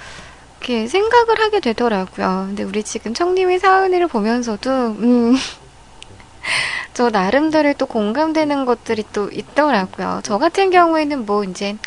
[0.60, 2.46] 이렇게 생각을 하게 되더라고요.
[2.48, 5.36] 근데 우리 지금 청님의 사은이를 보면서도 음,
[6.94, 10.22] 저 나름대로 또 공감되는 것들이 또 있더라고요.
[10.24, 11.78] 저 같은 경우에는 뭐 이제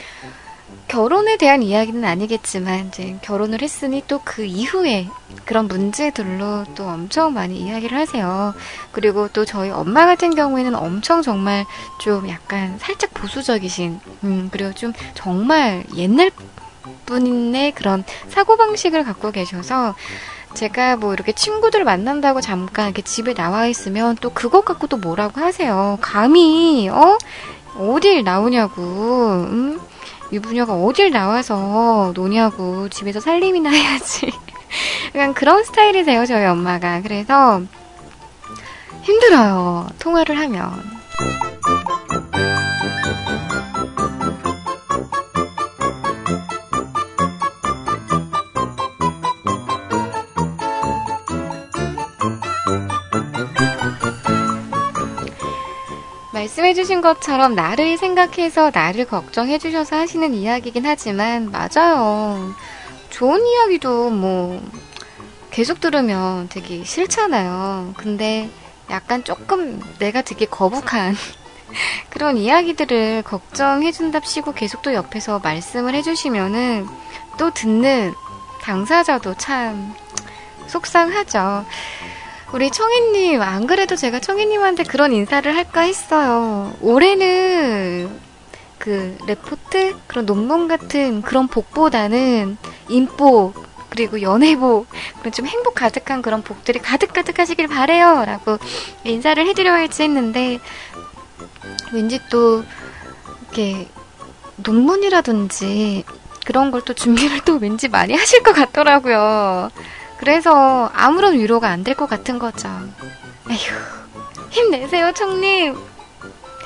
[0.89, 5.09] 결혼에 대한 이야기는 아니겠지만 이제 결혼을 했으니 또 그 이후에
[5.45, 8.55] 그런 문제들로 또 엄청 많이 이야기를 하세요.
[8.93, 11.65] 그리고 또 저희 엄마 같은 경우에는 엄청 정말
[12.01, 16.31] 좀 약간 살짝 보수적이신 음 그리고 좀 정말 옛날
[17.07, 19.95] 분의 그런 사고방식을 갖고 계셔서
[20.55, 25.41] 제가 뭐 이렇게 친구들 만난다고 잠깐 이렇게 집에 나와 있으면 또 그것 갖고 또 뭐라고
[25.41, 25.99] 하세요.
[26.01, 27.19] 감히, 어?
[27.77, 29.81] 어딜 나오냐고, 음?
[30.33, 34.31] 유부녀가 어딜 나와서 노냐고, 집에서 살림이나 해야지.
[35.15, 37.03] 약간 그런 스타일이세요, 저희 엄마가.
[37.03, 37.63] 그래서
[39.03, 40.95] 힘들어요, 통화를 하면.
[56.55, 62.55] 말씀해주신 것처럼 나를 생각해서 나를 걱정해주셔서 하시는 이야기긴 하지만, 맞아요.
[63.11, 64.63] 좋은 이야기도 뭐,
[65.51, 67.95] 계속 들으면 되게 싫잖아요.
[67.97, 68.51] 근데
[68.91, 71.17] 약간 조금 내가 되게 거북한
[72.11, 76.87] 그런 이야기들을 걱정해준답시고 계속 또 옆에서 말씀을 해주시면은
[77.39, 78.13] 또 듣는
[78.63, 79.95] 당사자도 참
[80.67, 81.65] 속상하죠.
[82.55, 86.73] 우리 청희님, 안 그래도 제가 청희님한테 그런 인사를 할까 했어요.
[86.81, 88.09] 올해는
[88.79, 89.97] 그 레포트?
[90.07, 92.57] 그런 논문 같은 그런 복보다는
[92.89, 93.55] 인복,
[93.91, 94.87] 그리고 연애복,
[95.19, 98.59] 그런 좀 행복 가득한 그런 복들이 가득가득 하시길 바래요 라고
[99.03, 100.61] 인사를 해드려야 할지 했는데,
[101.93, 102.63] 왠지 또,
[103.43, 103.89] 이렇게,
[104.59, 106.05] 논문이라든지,
[106.47, 109.71] 그런 걸 또 준비를 또 왠지 많이 하실 것 같더라고요.
[110.19, 112.69] 그래서 아무런 위로가 안 될 것 같은 거죠.
[113.51, 113.75] 에휴,
[114.51, 115.77] 힘내세요, 청님.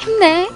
[0.00, 0.48] 힘내.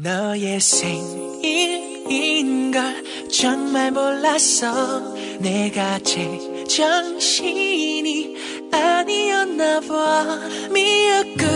[0.00, 5.00] 너의 생일인 걸 정말 몰랐어
[5.40, 7.18] 내가 제정신이
[8.70, 10.38] 아니었나 봐
[10.72, 11.48] 미역국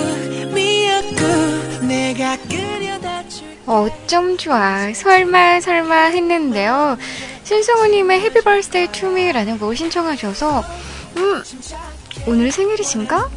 [0.53, 4.93] 미역국 내가 끓여다 줄게 어쩜 좋아.
[4.93, 6.99] 설마, 설마 했는데요.
[7.45, 10.65] 신승우님의 Happy Birthday To Me라는 곡을 신청하셔서,
[11.17, 11.45] 음,
[12.27, 13.31] 오늘 생일이신가?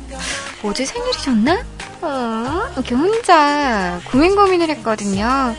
[0.64, 1.75] 어제 생일이셨나?
[2.02, 5.56] 어, 이렇게 혼자 고민 고민을 했거든요.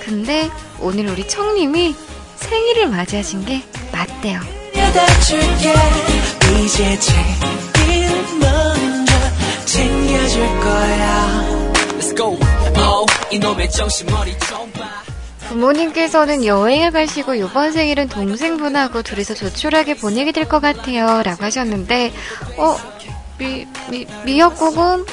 [0.00, 0.48] 근데
[0.80, 1.94] 오늘 우리 청님이
[2.36, 3.62] 생일을 맞이하신 게
[3.92, 4.40] 맞대요.
[12.78, 13.06] oh,
[15.48, 21.22] 부모님께서는 여행을 가시고 이번 생일은 동생분하고 둘이서 조촐하게 보내게 될 것 같아요.
[21.24, 22.12] 라고 하셨는데,
[22.56, 22.76] 어,
[23.40, 25.06] 미, 미, 미역국은?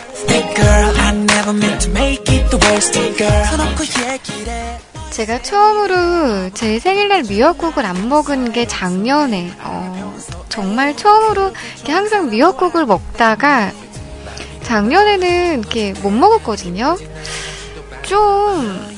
[5.11, 10.13] 제가 처음으로 제 생일날 미역국을 안 먹은 게 작년에, 어,
[10.49, 13.71] 정말 처음으로 이렇게 항상 미역국을 먹다가
[14.63, 16.97] 작년에는 이렇게 못 먹었거든요.
[18.01, 18.97] 좀,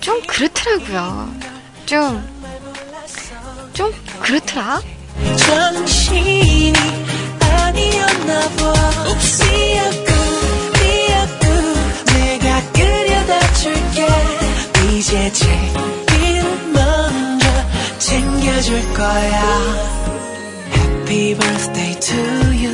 [0.00, 1.30] 좀 그렇더라고요.
[1.84, 2.26] 좀,
[3.74, 4.80] 좀 그렇더라?
[21.10, 22.16] Happy birthday to
[22.54, 22.72] you.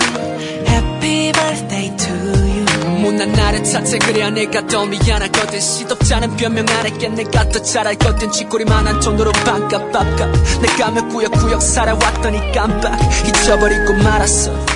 [0.67, 3.01] Happy birthday to you.
[3.01, 5.61] 못난 나를 탓해 그래야 내가 더 미안하거든.
[5.61, 8.31] 시덥잖은 변명 안 했겠 내가 더 잘 알거든.
[8.31, 10.31] 쥐꼬리만한 돈으로 반값 밥값.
[10.61, 14.76] 내가 몇 구역구역 살아왔더니 깜빡 잊어버리고 말았어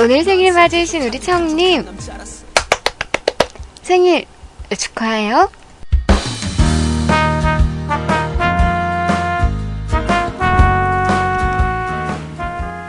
[0.00, 1.86] 오늘 생일 맞으신 우리 청님,
[3.82, 4.26] 생일
[4.76, 5.50] 축하해요.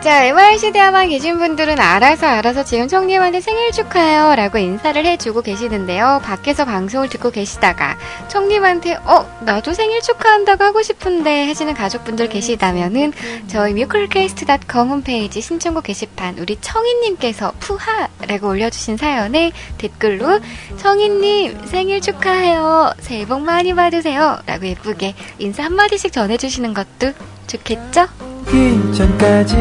[0.06, 6.22] 자, MRC대화만 계신 분들은 알아서 알아서 지금 청님한테 생일 축하해요 라고 인사를 해주고 계시는데요.
[6.23, 13.14] 밖에서 방송을 듣고 계시다가 청님한테 어, 나도 생일 축하한다고 하고 싶은데 하시는 가족분들 계시다면은
[13.48, 20.40] 저희 뮤클캐스트.com 홈페이지 신청곡 게시판 우리 청희님께서 푸하 라고 올려주신 사연에 댓글로
[20.77, 22.94] 청희님 생일 축하해요.
[22.99, 24.38] 새해 복 많이 받으세요.
[24.45, 27.11] 라고 예쁘게 인사 한마디씩 전해주시는 것도
[27.47, 28.07] 좋겠죠?
[28.49, 29.55] 기 전까지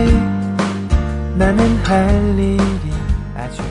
[1.37, 2.59] 나는 할 일이
[3.37, 3.63] 아주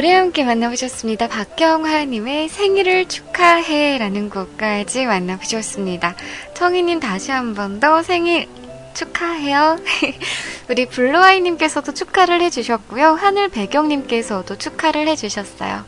[0.00, 1.28] 노래 함께 만나보셨습니다.
[1.28, 6.16] 박경화님의 생일을 축하해 라는 곡까지 만나보셨습니다.
[6.54, 8.48] 청이님 다시 한 번 더 생일
[8.94, 9.76] 축하해요.
[10.70, 13.08] 우리 블루아이님께서도 축하를 해주셨고요.
[13.12, 15.84] 하늘 배경님께서도 축하를 해주셨어요.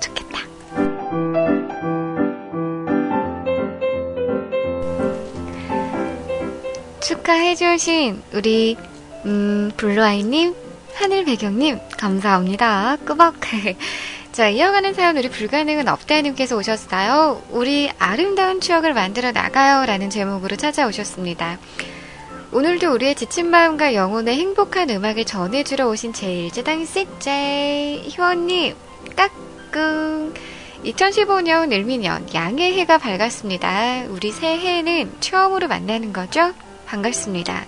[0.00, 0.38] 좋겠다.
[7.00, 8.76] 축하해주신 우리
[9.24, 10.54] 음, 블루아이님,
[10.94, 12.96] 하늘 배경님 감사합니다.
[13.06, 13.34] 꾸벅.
[14.32, 17.42] 자, 이어가는 사연 우리 불가능은 없다님께서 오셨어요.
[17.50, 19.86] 우리 아름다운 추억을 만들어 나가요.
[19.86, 21.58] 라는 제목으로 찾아오셨습니다.
[22.52, 28.74] 오늘도 우리의 지친 마음과 영혼의 행복한 음악을 전해주러 오신 제일제당 CJ 희원님,
[29.16, 30.34] 까꿍.
[30.84, 34.04] 2015년 을미년 양의 해가 밝았습니다.
[34.08, 36.52] 우리 새해는 처음으로 만나는 거죠?
[36.86, 37.64] 반갑습니다.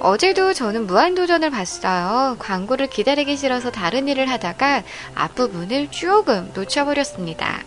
[0.00, 2.36] 어제도 저는 무한도전을 봤어요.
[2.38, 4.82] 광고를 기다리기 싫어서 다른 일을 하다가
[5.14, 7.62] 앞부분을 조금 놓쳐버렸습니다.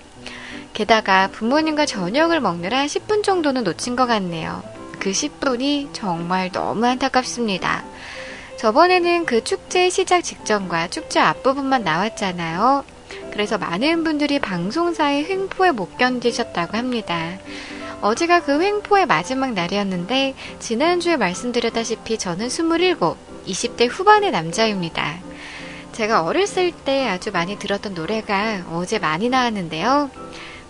[0.74, 4.64] 게다가 부모님과 저녁을 먹느라 10분 정도는 놓친 것 같네요.
[4.98, 7.84] 그 10분이 정말 너무 안타깝습니다.
[8.58, 12.84] 저번에는 그 축제 시작 직전과 축제 앞부분만 나왔잖아요.
[13.32, 17.38] 그래서 많은 분들이 방송사의 횡포에 못 견디셨다고 합니다.
[18.04, 25.20] 어제가 그 횡포의 마지막 날이었는데 지난주에 말씀드렸다시피 저는 27, 20대 후반의 남자입니다.
[25.94, 30.12] 제가 어렸을 때 아주 많이 들었던 노래가 어제 많이 나왔는데요.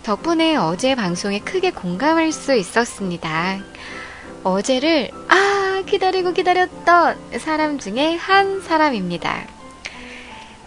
[0.04, 3.58] 덕분에 어제 방송에 크게 공감할 수 있었습니다.
[4.44, 9.44] 어제를 아 기다리고 기다렸던 사람 중에 한 사람입니다.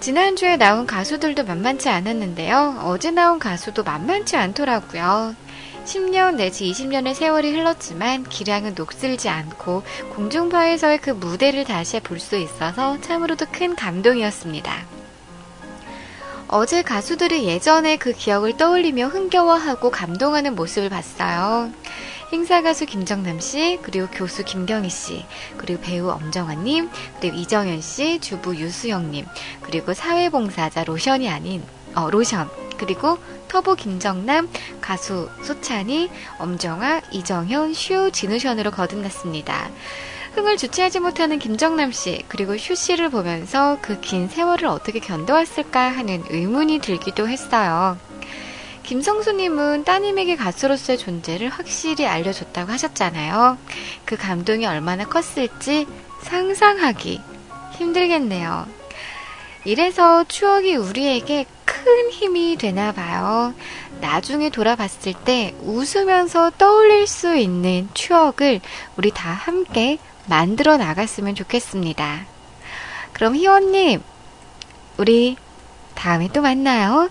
[0.01, 2.81] 지난주에 나온 가수들도 만만치 않았는데요.
[2.83, 5.46] 어제 나온 가수도 만만치 않더라고요.
[5.87, 9.83] 10년 내지 20년의 세월이 흘렀지만 기량은 녹슬지 않고
[10.13, 14.85] 공중파에서의 그 무대를 다시 볼 수 있어서 참으로도 큰 감동이었습니다.
[16.49, 21.71] 어제 가수들이 예전의 그 기억을 떠올리며 흥겨워하고 감동하는 모습을 봤어요.
[22.33, 26.89] 행사 가수 김정남 씨, 그리고 교수 김경희 씨, 그리고 배우 엄정화님,
[27.21, 29.25] 그리고 이정현 씨, 주부 유수영 님,
[29.61, 31.63] 그리고 사회봉사자 로션이 아닌,
[31.97, 33.17] 어, 로션, 그리고
[33.47, 34.49] 터보 김정남,
[34.81, 39.69] 가수 소찬이, 엄정화, 이정현, 슈, 진우션으로 거듭났습니다.
[40.35, 46.23] 흥을 주체하지 못하는 김정남 씨, 그리고 슈 씨를 보면서 그 긴 세월을 어떻게 견뎌왔을까 하는
[46.29, 47.97] 의문이 들기도 했어요.
[48.83, 53.57] 김성수님은 따님에게 가수로서의 존재를 확실히 알려줬다고 하셨잖아요.
[54.05, 55.87] 그 감동이 얼마나 컸을지
[56.21, 57.21] 상상하기
[57.71, 58.76] 힘들겠네요.
[59.63, 63.53] 이래서 추억이 우리에게 큰 힘이 되나 봐요.
[64.01, 68.61] 나중에 돌아봤을 때 웃으면서 떠올릴 수 있는 추억을
[68.95, 69.97] 우리 다 함께
[70.27, 72.25] 만들어 나갔으면 좋겠습니다.
[73.13, 74.01] 그럼 희원님,
[74.97, 75.37] 우리
[75.95, 77.09] 다음에 또 만나요.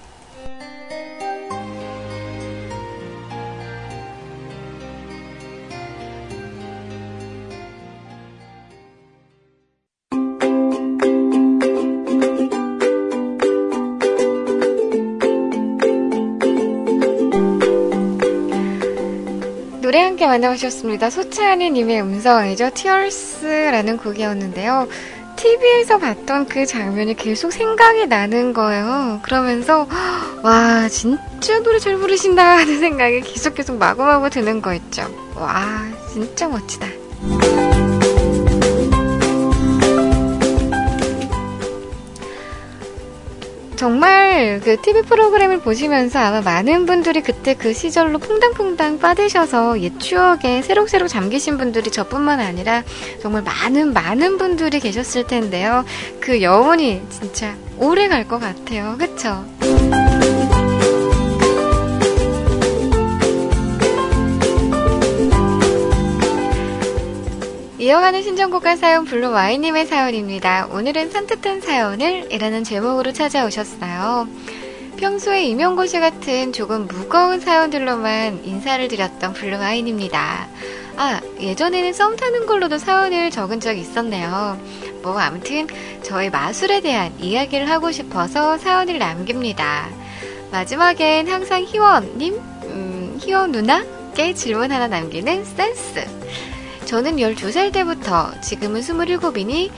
[20.16, 21.10] 함께 만나보셨습니다.
[21.10, 22.70] 소차하느님의 음성이죠.
[22.72, 24.88] 티얼스라는 곡이었는데요.
[25.36, 29.20] TV에서 봤던 그 장면이 계속 생각이 나는 거예요.
[29.22, 29.86] 그러면서,
[30.42, 35.02] 와, 진짜 노래 잘 부르신다 하는 생각이 계속 계속 마구마구 드는 거 있죠.
[35.34, 35.62] 와,
[36.10, 36.86] 진짜 멋지다.
[43.76, 50.62] 정말 그 TV 프로그램을 보시면서 아마 많은 분들이 그때 그 시절로 퐁당퐁당 빠드셔서 옛 추억에
[50.62, 52.82] 새록새록 잠기신 분들이 저뿐만 아니라
[53.20, 55.84] 정말 많은 많은 분들이 계셨을 텐데요.
[56.20, 58.96] 그 여운이 진짜 오래 갈 것 같아요.
[58.98, 59.44] 그쵸?
[67.86, 70.66] 이어가는 신청곡과 사연 블루아이님의 사연입니다.
[70.72, 74.26] 오늘은 산뜻한 사연을 이라는 제목으로 찾아오셨어요.
[74.96, 80.48] 평소에 임용고시 같은 조금 무거운 사연들로만 인사를 드렸던 블루아이입니다.
[80.96, 84.60] 아, 예전에는 썸 타는 걸로도 사연을 적은 적이 있었네요.
[85.02, 85.68] 뭐, 아무튼,
[86.02, 89.90] 저의 마술에 대한 이야기를 하고 싶어서 사연을 남깁니다.
[90.50, 92.34] 마지막엔 항상 희원님,
[92.64, 96.04] 음, 희원 누나께 질문 하나 남기는 센스.
[96.86, 99.70] 저는 12살 때부터 지금은 27이니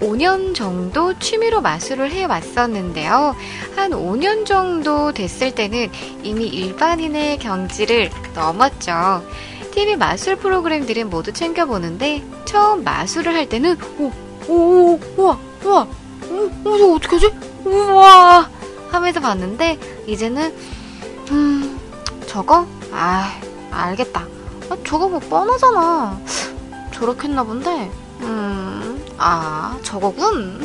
[0.00, 3.34] 15년 정도 취미로 마술을 해왔었는데요.
[3.74, 5.90] 한 5년 정도 됐을 때는
[6.22, 9.24] 이미 일반인의 경지를 넘었죠.
[9.72, 14.12] TV 마술 프로그램들은 모두 챙겨보는데 처음 마술을 할 때는 오,
[14.46, 15.88] 오, 오, 우와, 우와,
[16.30, 17.30] 오, 오, 이거 어떡하지?
[17.64, 18.48] 우와
[18.90, 20.54] 하면서 봤는데 이제는
[21.32, 21.80] 음
[22.26, 23.32] 저거 아
[23.72, 24.35] 알겠다
[24.70, 26.20] 아, 저거 뭐 뻔하잖아
[26.92, 27.90] 저렇게 했나 본데
[28.22, 28.76] 음
[29.18, 30.62] 아 저거군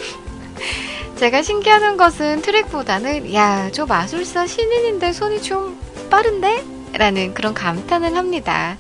[1.16, 5.80] 제가 신기하는 것은 트랙보다는 야 저 마술사 신인인데 손이 좀
[6.10, 6.66] 빠른데?
[6.94, 8.78] 라는 그런 감탄을 합니다.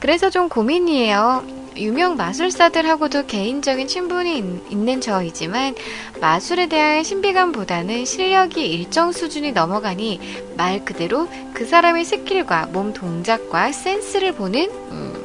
[0.00, 1.44] 그래서 좀 고민이에요.
[1.76, 5.74] 유명 마술사들하고도 개인적인 친분이 있- 있는 저이지만
[6.20, 10.20] 마술에 대한 신비감보다는 실력이 일정 수준이 넘어가니
[10.56, 15.24] 말 그대로 그 사람의 스킬과 몸 동작과 센스를 보는 음,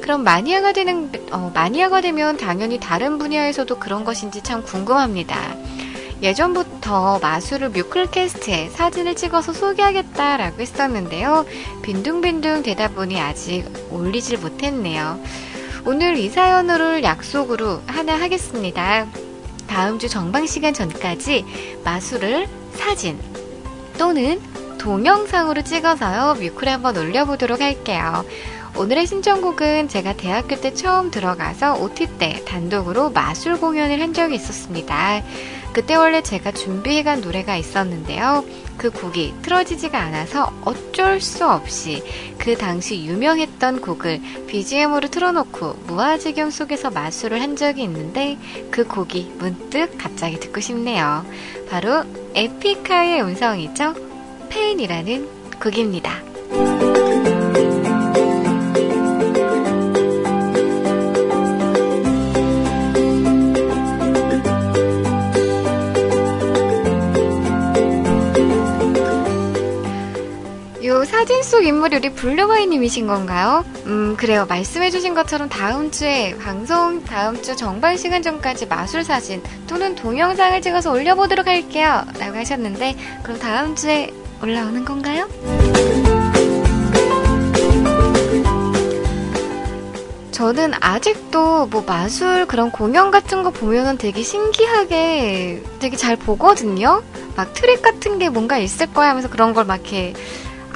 [0.00, 5.56] 그럼 마니아가 되는 어, 마니아가 되면 당연히 다른 분야에서도 그런 것인지 참 궁금합니다.
[6.22, 11.44] 예전부터 마술을 뮤클캐스트에 사진을 찍어서 소개하겠다라고 했었는데요.
[11.82, 15.20] 빈둥빈둥 되다 보니 아직 올리질 못했네요.
[15.88, 19.06] 오늘 이 사연으로 약속으로 하나 하겠습니다.
[19.68, 21.44] 다음 주 정방 시간 전까지
[21.84, 23.20] 마술을 사진
[23.96, 24.40] 또는
[24.78, 26.38] 동영상으로 찍어서요.
[26.40, 28.24] 뮤클에 한번 올려보도록 할게요.
[28.76, 35.22] 오늘의 신청곡은 제가 대학교 때 처음 들어가서 OT 때 단독으로 마술 공연을 한 적이 있었습니다.
[35.72, 38.44] 그때 원래 제가 준비해간 노래가 있었는데요.
[38.76, 42.02] 그 곡이 틀어지지가 않아서 어쩔 수 없이
[42.38, 48.38] 그 당시 유명했던 곡을 BGM으로 틀어놓고 무아지경 속에서 마술을 한 적이 있는데
[48.70, 51.24] 그 곡이 문득 갑자기 듣고 싶네요.
[51.68, 53.94] 바로 에픽하의 음성이죠.
[54.48, 55.28] 팬이라는
[55.60, 57.35] 곡입니다.
[70.96, 73.66] 요 사진 속 인물이 우리 블루바이님이신 건가요?
[73.84, 74.46] 음, 그래요.
[74.48, 80.90] 말씀해주신 것처럼 다음 주에 방송 다음 주 정방 시간 전까지 마술 사진 또는 동영상을 찍어서
[80.90, 82.02] 올려보도록 할게요.
[82.18, 84.10] 라고 하셨는데, 그럼 다음 주에
[84.42, 85.28] 올라오는 건가요?
[90.30, 97.02] 저는 아직도 뭐 마술 그런 공연 같은 거 보면은 되게 신기하게 되게 잘 보거든요.
[97.36, 100.14] 막 트릭 같은 게 뭔가 있을 거야 하면서 그런 걸 막 이렇게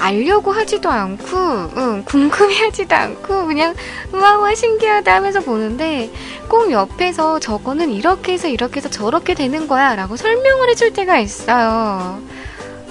[0.01, 1.37] 알려고 하지도 않고,
[1.77, 3.75] 응, 궁금해 하지도 않고, 그냥,
[4.11, 6.11] 우와우와 신기하다 하면서 보는데,
[6.49, 12.19] 꼭 옆에서 저거는 이렇게 해서 이렇게 해서 저렇게 되는 거야 라고 설명을 해줄 때가 있어요.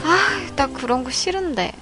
[0.04, 1.72] 아, 나 그런 거 싫은데.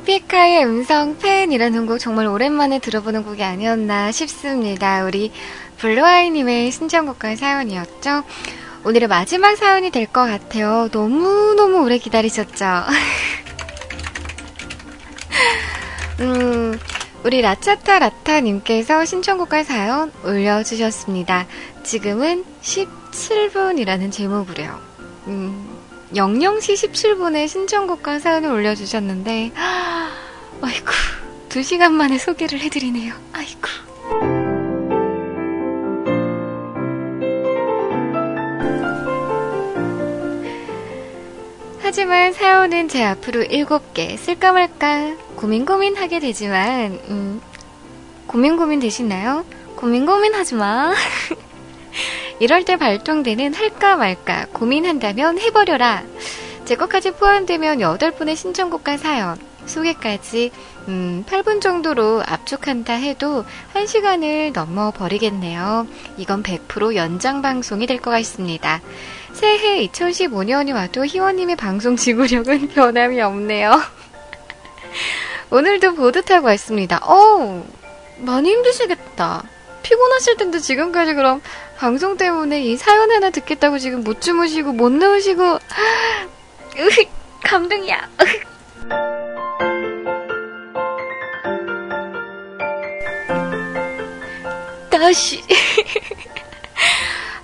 [0.00, 5.04] 에픽하의 음성 팬이라는 곡 정말 오랜만에 들어보는 곡이 아니었나 싶습니다.
[5.04, 5.30] 우리
[5.78, 8.24] 블루아이님의 신청곡과 사연이었죠.
[8.84, 10.88] 오늘의 마지막 사연이 될 것 같아요.
[10.90, 12.64] 너무너무 오래 기다리셨죠?
[16.20, 16.78] 음,
[17.22, 21.46] 우리 라차타 라타님께서 신청곡과 사연 올려주셨습니다.
[21.82, 24.78] 지금은 17분이라는 제목으로요.
[25.26, 25.79] 음,
[26.12, 29.52] 00시 17분에 신청곡과 사연을 올려주셨는데,
[30.60, 30.90] 아이고,
[31.48, 33.14] 2시간 만에 소개를 해드리네요.
[33.32, 33.60] 아이고.
[41.82, 47.40] 하지만 사연은 제 앞으로 7개 쓸까 말까 고민 고민하게 되지만, 음,
[48.26, 49.44] 고민 고민 되시나요?
[49.74, 50.92] 고민 고민 하지 마.
[52.40, 56.02] 이럴 때 발동되는 할까 말까 고민한다면 해버려라.
[56.64, 60.50] 제 것까지 포함되면 8분의 신청곡과 사연, 소개까지
[60.88, 63.44] 음, 8분 정도로 압축한다 해도
[63.74, 65.86] 1시간을 넘어 버리겠네요.
[66.16, 68.80] 이건 100% 연장 방송이 될 것 같습니다.
[69.34, 73.72] 새해 2015년이 와도 희원님의 방송 지구력은 변함이 없네요.
[75.50, 77.00] 오늘도 보드 타고 왔습니다.
[77.02, 77.64] 어
[78.18, 79.44] 많이 힘드시겠다.
[79.82, 81.40] 피곤하실 텐데 지금까지 그럼
[81.78, 85.58] 방송 때문에 이 사연 하나 듣겠다고 지금 못 주무시고 못 누우시고 으
[87.44, 88.08] 감동이야.
[94.90, 95.42] 다시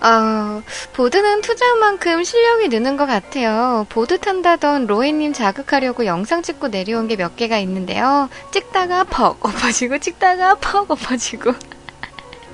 [0.01, 3.87] 어, 보드는 투자한 만큼 실력이 느는 것 같아요.
[3.89, 8.29] 보드 탄다던 로에님 자극하려고 영상 찍고 내려온 게 몇 개가 있는데요.
[8.53, 11.55] 찍다가 퍽 엎어지고, 찍다가 퍽 엎어지고.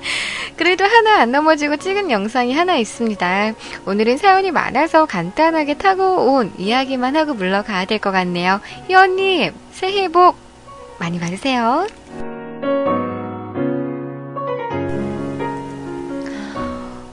[0.57, 3.53] 그래도 하나 안 넘어지고 찍은 영상이 하나 있습니다.
[3.85, 8.59] 오늘은 사연이 많아서 간단하게 타고 온 이야기만 하고 물러가야 될 것 같네요.
[8.87, 10.35] 희원님, 새해 복
[10.99, 11.87] 많이 받으세요.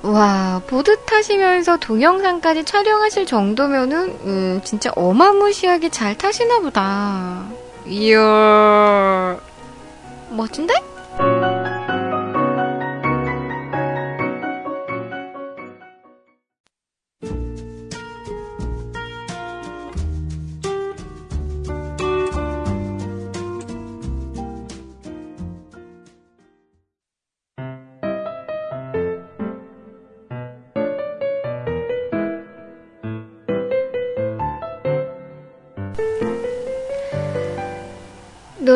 [0.03, 7.45] 와, 보드 타시면서 동영상까지 촬영하실 정도면은, 음, 진짜 어마무시하게 잘 타시나 보다.
[7.87, 9.39] 이야,
[10.31, 10.75] 멋진데?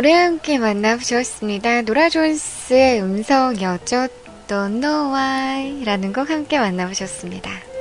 [0.05, 1.81] 노래 함께 만나보셨습니다.
[1.81, 4.09] 노라 존스의 음성이었죠.
[4.47, 7.74] Don't know why 라는 곡 함께 만나보셨습니다.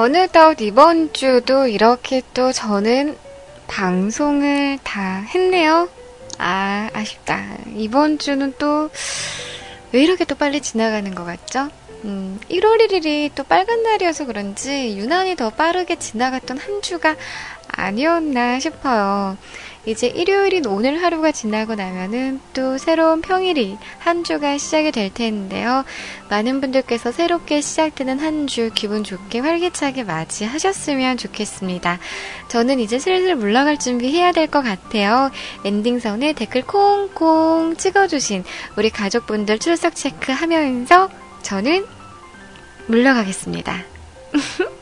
[0.00, 3.18] 어느덧 이번 주도 이렇게 또 저는
[3.68, 5.90] 방송을 다 했네요.
[6.38, 7.58] 아, 아쉽다.
[7.76, 8.88] 이번 주는 또
[9.92, 11.68] 왜 이렇게 또 빨리 지나가는 것 같죠?
[12.04, 17.16] 음, 1월 1일이 또 빨간 날이어서 그런지 유난히 더 빠르게 지나갔던 한 주가
[17.66, 19.36] 아니었나 싶어요.
[19.86, 25.84] 이제 일요일인 오늘 하루가 지나고 나면은 또 새로운 평일이 한 주가 시작이 될 텐데요.
[26.28, 31.98] 많은 분들께서 새롭게 시작되는 한 주 기분 좋게 활기차게 맞이하셨으면 좋겠습니다.
[32.48, 35.30] 저는 이제 슬슬 물러갈 준비해야 될 것 같아요.
[35.64, 38.44] 엔딩선에 댓글 콩콩 찍어주신
[38.76, 41.08] 우리 가족분들 출석 체크하면서
[41.42, 41.86] 저는
[42.88, 43.84] 물러가겠습니다.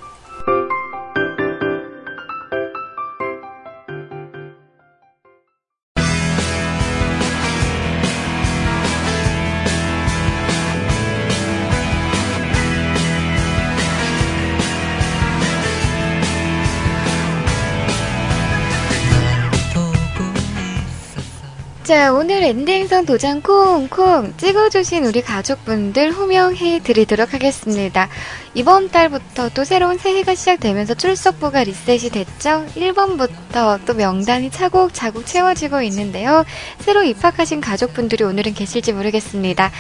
[21.88, 28.10] 자, 오늘 엔딩선 도장 콩콩 찍어주신 우리 가족분들 호명해 드리도록 하겠습니다.
[28.52, 32.66] 이번 달부터 또 새로운 새해가 시작되면서 출석부가 리셋이 됐죠?
[32.76, 36.44] 1번부터 또 명단이 차곡차곡 채워지고 있는데요.
[36.80, 39.70] 새로 입학하신 가족분들이 오늘은 계실지 모르겠습니다.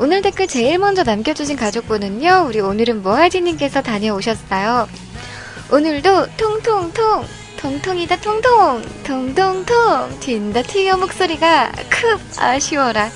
[0.00, 4.88] 오늘 댓글 제일 먼저 남겨주신 가족분은요, 우리 오늘은 모하지님께서 다녀오셨어요.
[5.70, 7.24] 오늘도 통통통
[7.62, 8.82] 통통이다 통통.
[9.04, 10.18] 통통통.
[10.18, 13.08] 튄다 튀어 목소리가 급 아쉬워라.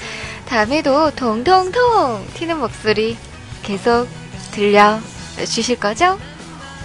[0.46, 2.24] 다음에도 통통통.
[2.34, 3.16] 튀는 목소리
[3.64, 4.06] 계속
[4.52, 5.00] 들려
[5.44, 6.16] 주실 거죠?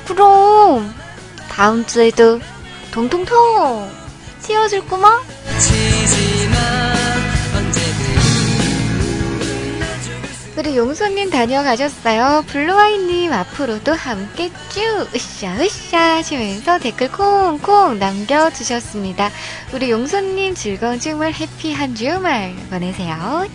[0.07, 0.91] 그럼
[1.51, 2.39] 다음 주에도
[2.91, 3.91] 통통통.
[4.41, 5.21] 튀어줄 꼬마
[10.57, 12.43] 우리 용손님 다녀가셨어요.
[12.47, 19.29] 블루아이님 앞으로도 함께 쭉 으쌰 으쌰 하시면서 댓글 콩콩 남겨주셨습니다.
[19.73, 23.47] 우리 용수님 즐거운 주말 happy한 주말 보내세요.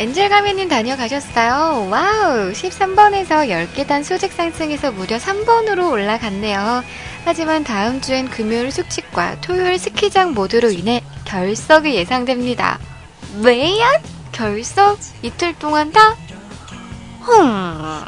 [0.00, 1.88] 엔젤가면님 다녀가셨어요.
[1.88, 2.52] Wow!
[2.52, 6.82] 13번에서 10계단 수직 상승해서 무려 3번으로 올라갔네요.
[7.24, 12.78] 하지만 다음 주엔 금요일 숙직과 토요일 스키장 모두로 인해 결석이 예상됩니다.
[13.42, 14.00] 왜야?
[14.32, 14.98] 결석?
[15.22, 16.16] 이틀 동안 다?
[17.20, 18.04] 흠.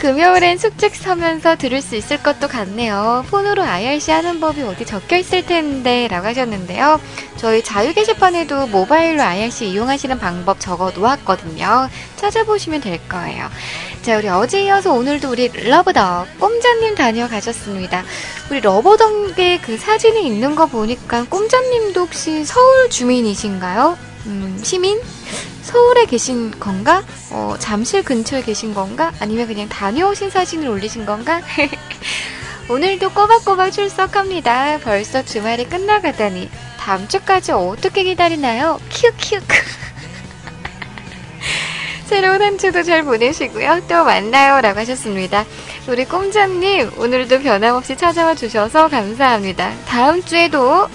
[0.00, 3.22] 금요일엔 숙직 서면서 들을 수 있을 것도 같네요.
[3.28, 6.98] 폰으로 IRC 하는 법이 어디 적혀 있을 텐데 라고 하셨는데요.
[7.36, 11.90] 저희 자유 게시판에도 모바일로 IRC 이용하시는 방법 적어 놓았거든요.
[12.16, 13.50] 찾아보시면 될 거예요.
[14.00, 18.02] 자, 우리 어제 이어서 오늘도 우리 러브덕 꼼자님 다녀가셨습니다.
[18.50, 24.09] 우리 러버덕의 그 사진이 있는 거 보니까 꼼자님도 혹시 서울 주민이신가요?
[24.26, 25.00] 음, 시민?
[25.62, 27.04] 서울에 계신 건가?
[27.30, 29.12] 어, 잠실 근처에 계신 건가?
[29.20, 31.40] 아니면 그냥 다녀오신 사진을 올리신 건가?
[32.68, 34.78] 오늘도 꼬박꼬박 출석합니다.
[34.78, 36.48] 벌써 주말이 끝나가다니.
[36.78, 38.80] 다음 주까지 어떻게 기다리나요?
[38.88, 39.42] 키읔키읔.
[42.06, 43.82] 새로운 한 주도 잘 보내시고요.
[43.88, 44.60] 또 만나요.
[44.60, 45.44] 라고 하셨습니다.
[45.88, 49.72] 우리 꼼자님, 오늘도 변함없이 찾아와 주셔서 감사합니다.
[49.86, 50.88] 다음 주에도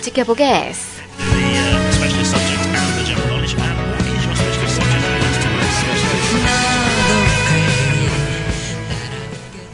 [0.00, 1.93] 지켜보겠습니다.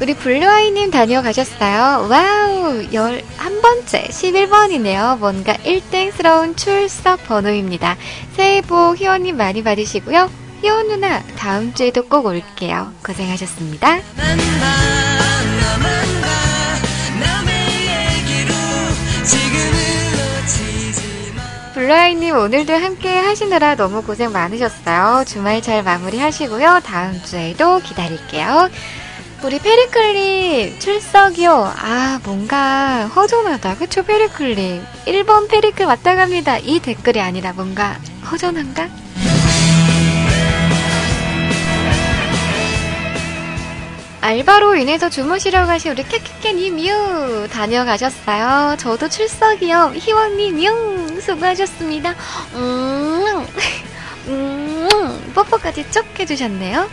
[0.00, 2.08] 우리 블루아이님 다녀가셨어요.
[2.08, 5.18] wow, 11번째, 11번이네요.
[5.18, 7.96] 뭔가 1땡스러운 출석 번호입니다.
[8.32, 10.30] 새해 복 희원님 많이 받으시고요.
[10.62, 12.94] 희원 누나, 다음 주에도 꼭 올게요.
[13.04, 13.98] 고생하셨습니다.
[21.74, 25.24] 블루아이님 오늘도 함께 하시느라 너무 고생 많으셨어요.
[25.26, 26.80] 주말 잘 마무리 하시고요.
[26.84, 28.70] 다음 주에도 기다릴게요.
[29.42, 31.72] 우리 페리클님 출석이요.
[31.76, 33.76] 아 뭔가 허전하다.
[33.76, 34.84] 그쵸 페리클님.
[35.06, 36.58] 1번 페리클 왔다 갑니다.
[36.58, 37.98] 이 댓글이 아니라 뭔가
[38.30, 38.88] 허전한가?
[44.20, 48.76] 알바로 인해서 주무시러 가신 우리 캐캐캐님 유 다녀가셨어요.
[48.76, 49.92] 저도 출석이요.
[49.96, 52.14] 희원님 유 수고하셨습니다.
[52.54, 53.46] 음,
[54.28, 56.88] 음, 뽀뽀까지 쭉 해주셨네요.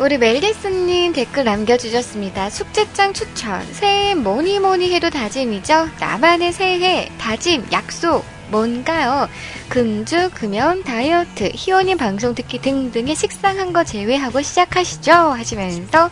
[0.00, 2.48] 우리 멜리스님 댓글 남겨주셨습니다.
[2.48, 3.62] 숙제장 추천.
[3.72, 5.88] 새해 뭐니 뭐니 해도 다짐이죠.
[6.00, 9.28] 나만의 새해 다짐 약속 뭔가요?
[9.68, 15.12] 금주, 금연, 다이어트, 희원님 방송 듣기 등등의 식상한 거 제외하고 시작하시죠.
[15.12, 16.08] 하시면서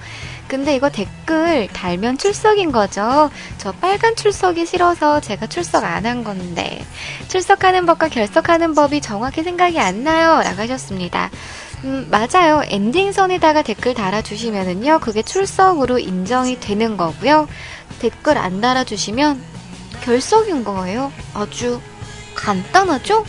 [0.48, 3.30] 근데 이거 댓글 달면 출석인 거죠.
[3.56, 6.84] 저 빨간 출석이 싫어서 제가 출석 안 한 건데
[7.28, 10.42] 출석하는 법과 결석하는 법이 정확히 생각이 안 나요.
[10.42, 11.30] 나가셨습니다.
[11.84, 12.62] 음, 맞아요.
[12.66, 17.48] 엔딩선에다가 댓글 달아주시면은요, 그게 출석으로 인정이 되는 거고요.
[18.00, 19.40] 댓글 안 달아주시면
[20.02, 21.12] 결석인 거예요.
[21.34, 21.80] 아주
[22.34, 23.24] 간단하죠?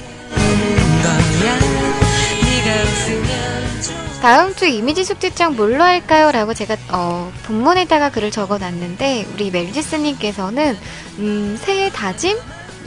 [4.21, 6.31] 다음 주 이미지 숙제장 뭘로 할까요?
[6.31, 10.77] 라고 제가, 어, 본문에다가 글을 적어 놨는데, 우리 멜지스님께서는,
[11.19, 12.37] 음, 새해 다짐?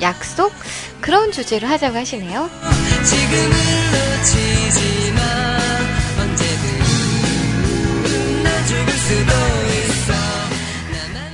[0.03, 0.53] 약속?
[1.01, 2.51] 그런 주제로 하자고 하시네요.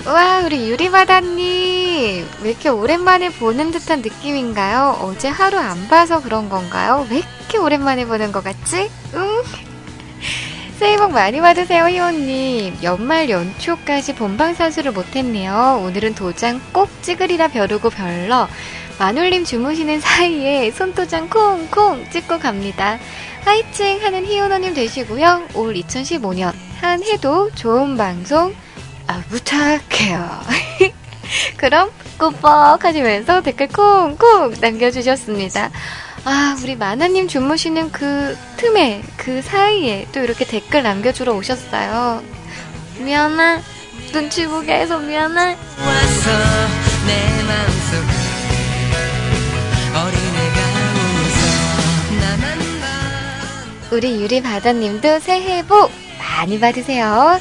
[0.07, 2.29] 와, 우리 유리바다님.
[2.43, 4.99] 왜 이렇게 오랜만에 보는 듯한 느낌인가요?
[5.03, 7.07] 어제 하루 안 봐서 그런 건가요?
[7.11, 8.91] 왜 이렇게 오랜만에 보는 것 같지?
[9.15, 9.43] 응?
[10.79, 12.79] 새해 복 많이 받으세요, 희원님.
[12.85, 15.83] 연말 연초까지 본방사수를 못했네요.
[15.83, 18.47] 오늘은 도장 꼭 찍으리라 벼르고 별러.
[19.01, 22.97] 마눌님 주무시는 사이에 손도장 콩콩 찍고 갑니다.
[23.45, 25.49] 하이칭 하는 희원호님 되시고요.
[25.55, 28.55] 올 2015년 한 해도 좋은 방송
[29.09, 30.31] 아, 부탁해요.
[31.57, 35.71] 그럼 꾸벅 하시면서 댓글 콩콩 남겨주셨습니다.
[36.25, 42.23] 아, 우리 마나님 주무시는 그 틈에, 그 사이에 또 이렇게 댓글 남겨주러 오셨어요.
[42.99, 43.63] 미안해.
[44.13, 45.57] 눈치 보게 해서 미안해.
[53.91, 57.41] 우리 유리 바다님도 새해 복 많이 받으세요.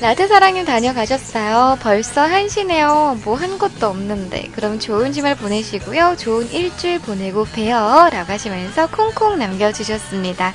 [0.00, 1.78] 라드 사랑님 다녀가셨어요.
[1.82, 3.18] 벌써 한시네요.
[3.24, 4.48] 뭐 한 것도 없는데.
[4.54, 6.14] 그럼 좋은 주말 보내시고요.
[6.18, 8.08] 좋은 일주일 보내고 봬요.
[8.12, 10.54] 라고 하시면서 콩콩 남겨주셨습니다.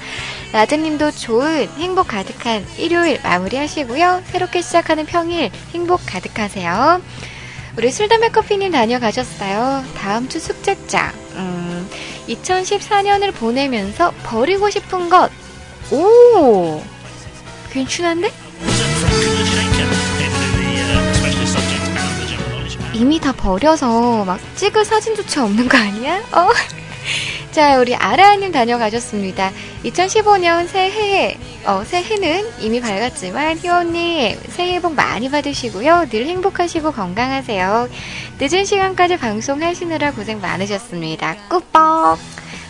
[0.54, 4.24] 라드님도 좋은 행복 가득한 일요일 마무리 하시고요.
[4.28, 7.02] 새롭게 시작하는 평일 행복 가득하세요.
[7.78, 9.84] 우리 술담배 커피님 다녀가셨어요.
[9.98, 11.12] 다음 주 숙제장.
[11.34, 11.90] 음,
[12.30, 15.30] 2014년을 보내면서 버리고 싶은 것.
[15.92, 16.82] 오!
[17.72, 18.32] 괜찮은데?
[22.94, 26.20] 이미 다 버려서 막 찍을 사진조차 없는 거 아니야?
[26.32, 26.50] 어?
[27.52, 29.52] 자, 우리 아라님 다녀가셨습니다.
[29.84, 36.08] 2015년 새해, 어, 새해는 이미 밝았지만, 희원님, 새해 복 많이 받으시고요.
[36.10, 37.90] 늘 행복하시고 건강하세요.
[38.40, 41.36] 늦은 시간까지 방송하시느라 고생 많으셨습니다.
[41.50, 42.18] 꾸뻑!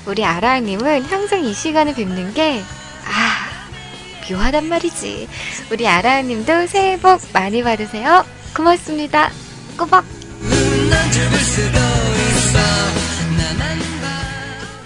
[0.05, 2.61] 우리 아라님은 항상 이 시간을 뵙는 게,
[3.05, 3.32] 아,
[4.29, 5.27] 묘하단 말이지.
[5.71, 8.25] 우리 아라님도 새해 복 많이 받으세요.
[8.55, 9.31] 고맙습니다.
[9.77, 10.05] 꾸벅!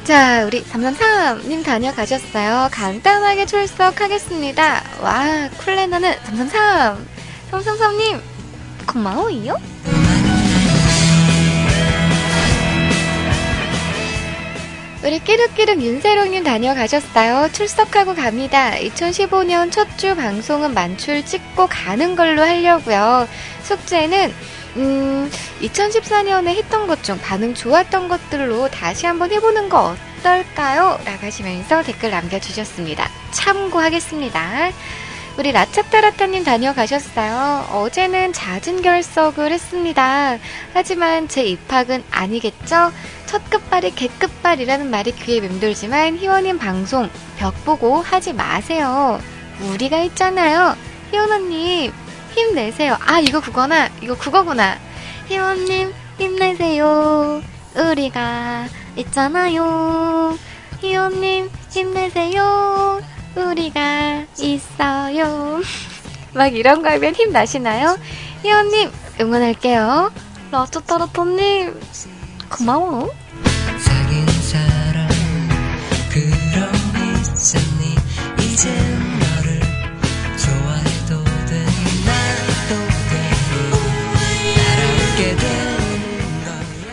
[0.05, 2.69] 자, 우리 333님 다녀가셨어요.
[2.71, 4.83] 간단하게 출석하겠습니다.
[5.01, 7.05] 와, 쿨레너는 333!
[7.51, 8.21] 333님,
[8.87, 9.57] 고마워요.
[15.03, 17.49] 우리 끼룩끼룩 윤세롱님 다녀가셨어요.
[17.51, 18.71] 출석하고 갑니다.
[18.71, 23.27] 2015년 첫 주 방송은 만출 찍고 가는 걸로 하려고요.
[23.63, 24.33] 숙제는
[24.77, 30.99] 음, 2014년에 했던 것 중 반응 좋았던 것들로 다시 한번 해보는 거 어떨까요?
[31.05, 33.09] 라고 하시면서 댓글 남겨주셨습니다.
[33.31, 34.71] 참고하겠습니다.
[35.37, 37.67] 우리 라차타라타님 다녀가셨어요.
[37.71, 40.37] 어제는 잦은 결석을 했습니다.
[40.73, 42.91] 하지만 제 입학은 아니겠죠?
[43.27, 49.19] 첫 끝발이 개끝발이라는 말이 귀에 맴돌지만 희원님 방송 벽 보고 하지 마세요.
[49.61, 50.75] 우리가 있잖아요.
[51.11, 51.91] 희원 언님
[52.33, 52.97] 힘내세요.
[53.05, 54.77] 아 이거 그거나 이거 그거구나.
[55.27, 57.41] 희원님 힘내세요.
[57.75, 60.37] 우리가 있잖아요.
[60.79, 63.01] 희원님 힘내세요.
[63.35, 65.61] 우리가 있어요.
[66.33, 67.97] 막 이런 거 하면 힘 나시나요?
[68.41, 68.89] 희원님
[69.19, 70.11] 응원할게요.
[70.51, 71.77] 라뚜따라또님
[72.49, 73.13] 고마워.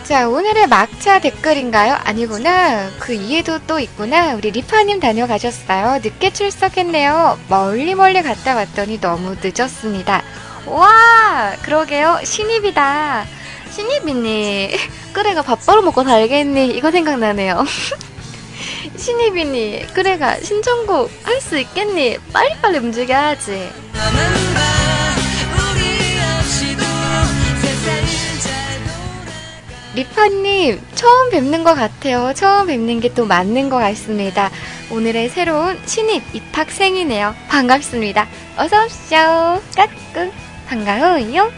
[0.03, 1.97] 자, 오늘의 막차 댓글인가요?
[2.03, 2.91] 아니구나.
[2.99, 4.35] 그 이해도 또 있구나.
[4.35, 5.99] 우리 리파님 다녀가셨어요.
[6.03, 7.39] 늦게 출석했네요.
[7.49, 10.21] 멀리 멀리 갔다 왔더니 너무 늦었습니다.
[10.67, 12.19] 와, 그러게요.
[12.23, 13.25] 신입이다.
[13.71, 14.75] 신입이니.
[15.15, 16.67] 그래가 밥 벌어먹고 살겠니?
[16.75, 17.63] 이거 생각나네요.
[18.97, 19.87] 신입이니.
[19.93, 22.17] 그래가 신청곡 할 수 있겠니?
[22.33, 23.69] 빨리빨리 움직여야지.
[29.93, 32.33] 리파님, 처음 뵙는 것 같아요.
[32.35, 34.49] 처음 뵙는 게 또 맞는 것 같습니다.
[34.91, 37.33] 오늘의 새로운 신입 입학생이네요.
[37.47, 38.27] 반갑습니다.
[38.57, 39.61] 어서오십시오.
[39.75, 40.31] 까꿍.
[40.67, 41.51] 반가워요.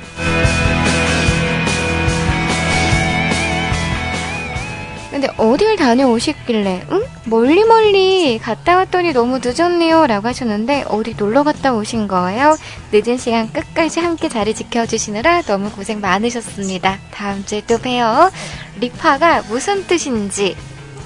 [5.09, 7.03] 근데 어딜 다녀오셨길래, 응?
[7.25, 10.05] 멀리 멀리 갔다 왔더니 너무 늦었네요.
[10.05, 12.57] 라고 하셨는데, 어디 놀러 갔다 오신 거예요?
[12.91, 16.99] 늦은 시간 끝까지 함께 자리 지켜주시느라 너무 고생 많으셨습니다.
[17.11, 18.31] 다음 주에 또 봬요.
[18.79, 20.55] 리파가 무슨 뜻인지,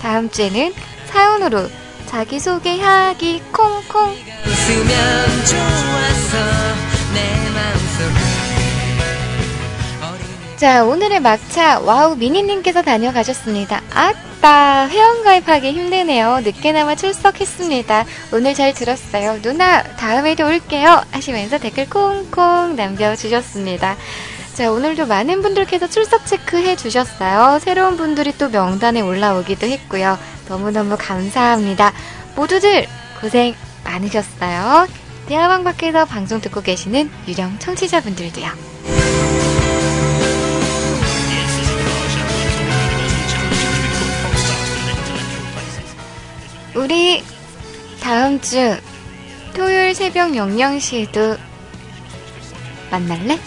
[0.01, 0.73] 다음 주에는
[1.05, 1.69] 사연으로
[2.07, 4.15] 자기소개하기 콩콩.
[10.61, 13.81] 자, 오늘의 막차 와우 미니님께서 다녀가셨습니다.
[13.91, 16.41] 아따, 회원가입하기 힘드네요.
[16.41, 18.05] 늦게나마 출석했습니다.
[18.31, 19.41] 오늘 잘 들었어요.
[19.41, 21.03] 누나, 다음에도 올게요.
[21.09, 23.97] 하시면서 댓글 콩콩 남겨주셨습니다.
[24.53, 27.57] 자, 오늘도 많은 분들께서 출석 체크해 주셨어요.
[27.57, 30.19] 새로운 분들이 또 명단에 올라오기도 했고요.
[30.47, 31.91] 너무너무 감사합니다.
[32.35, 32.85] 모두들
[33.19, 34.87] 고생 많으셨어요.
[35.25, 38.70] 대화방 밖에서 방송 듣고 계시는 유령 청취자분들도요.
[46.75, 47.23] 우리
[47.99, 48.77] 다음 주
[49.53, 51.37] 토요일 새벽 00시에도
[52.89, 53.37] 만날래?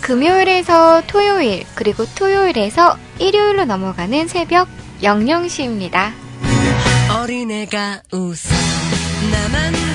[0.00, 4.68] 금요일에서 토요일, 그리고 토요일에서 일요일로 넘어가는 새벽
[5.02, 6.12] 00시입니다.
[7.10, 8.54] 어린애가 웃어
[9.30, 9.87] 나만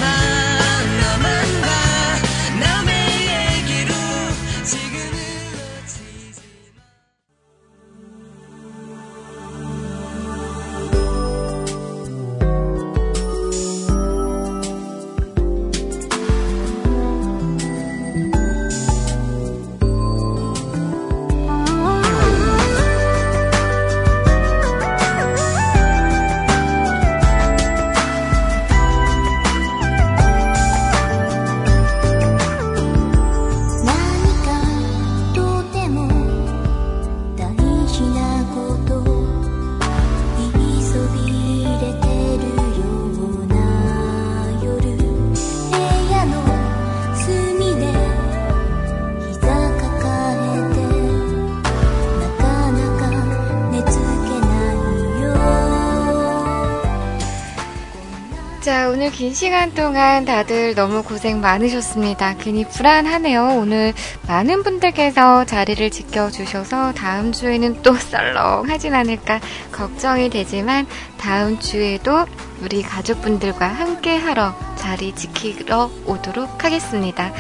[59.04, 62.38] 오늘 긴 시간 동안 다들 너무 고생 많으셨습니다.
[62.38, 63.58] 괜히 불안하네요.
[63.58, 63.94] 오늘
[64.30, 69.42] 많은 분들께서 자리를 지켜주셔서 다음 주에는 또 썰렁하진 않을까
[69.74, 72.26] 걱정이 되지만 다음 주에도
[72.62, 77.34] 우리 가족분들과 함께 하러 자리 지키러 오도록 하겠습니다.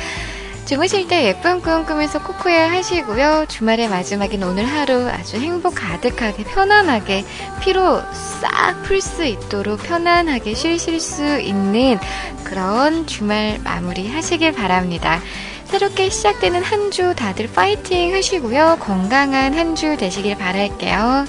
[0.65, 3.45] 주무실 때 예쁜 꿈 꾸면서 코코야 하시고요.
[3.49, 7.25] 주말의 마지막인 오늘 하루 아주 행복 가득하게 편안하게
[7.61, 11.99] 피로 싹 풀 수 있도록 편안하게 쉬실 수 있는
[12.43, 15.19] 그런 주말 마무리 하시길 바랍니다.
[15.65, 18.77] 새롭게 시작되는 한 주 다들 파이팅 하시고요.
[18.79, 21.25] 건강한 한 주 되시길 바랄게요.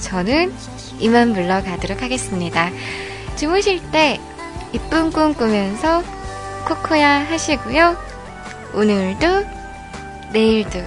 [0.00, 0.54] 저는
[0.98, 2.70] 이만 물러가도록 하겠습니다.
[3.36, 4.18] 주무실 때
[4.72, 6.02] 이쁜 꿈 꾸면서
[6.66, 8.05] 코코야 하시고요.
[8.76, 9.26] 오늘도
[10.34, 10.80] 내일도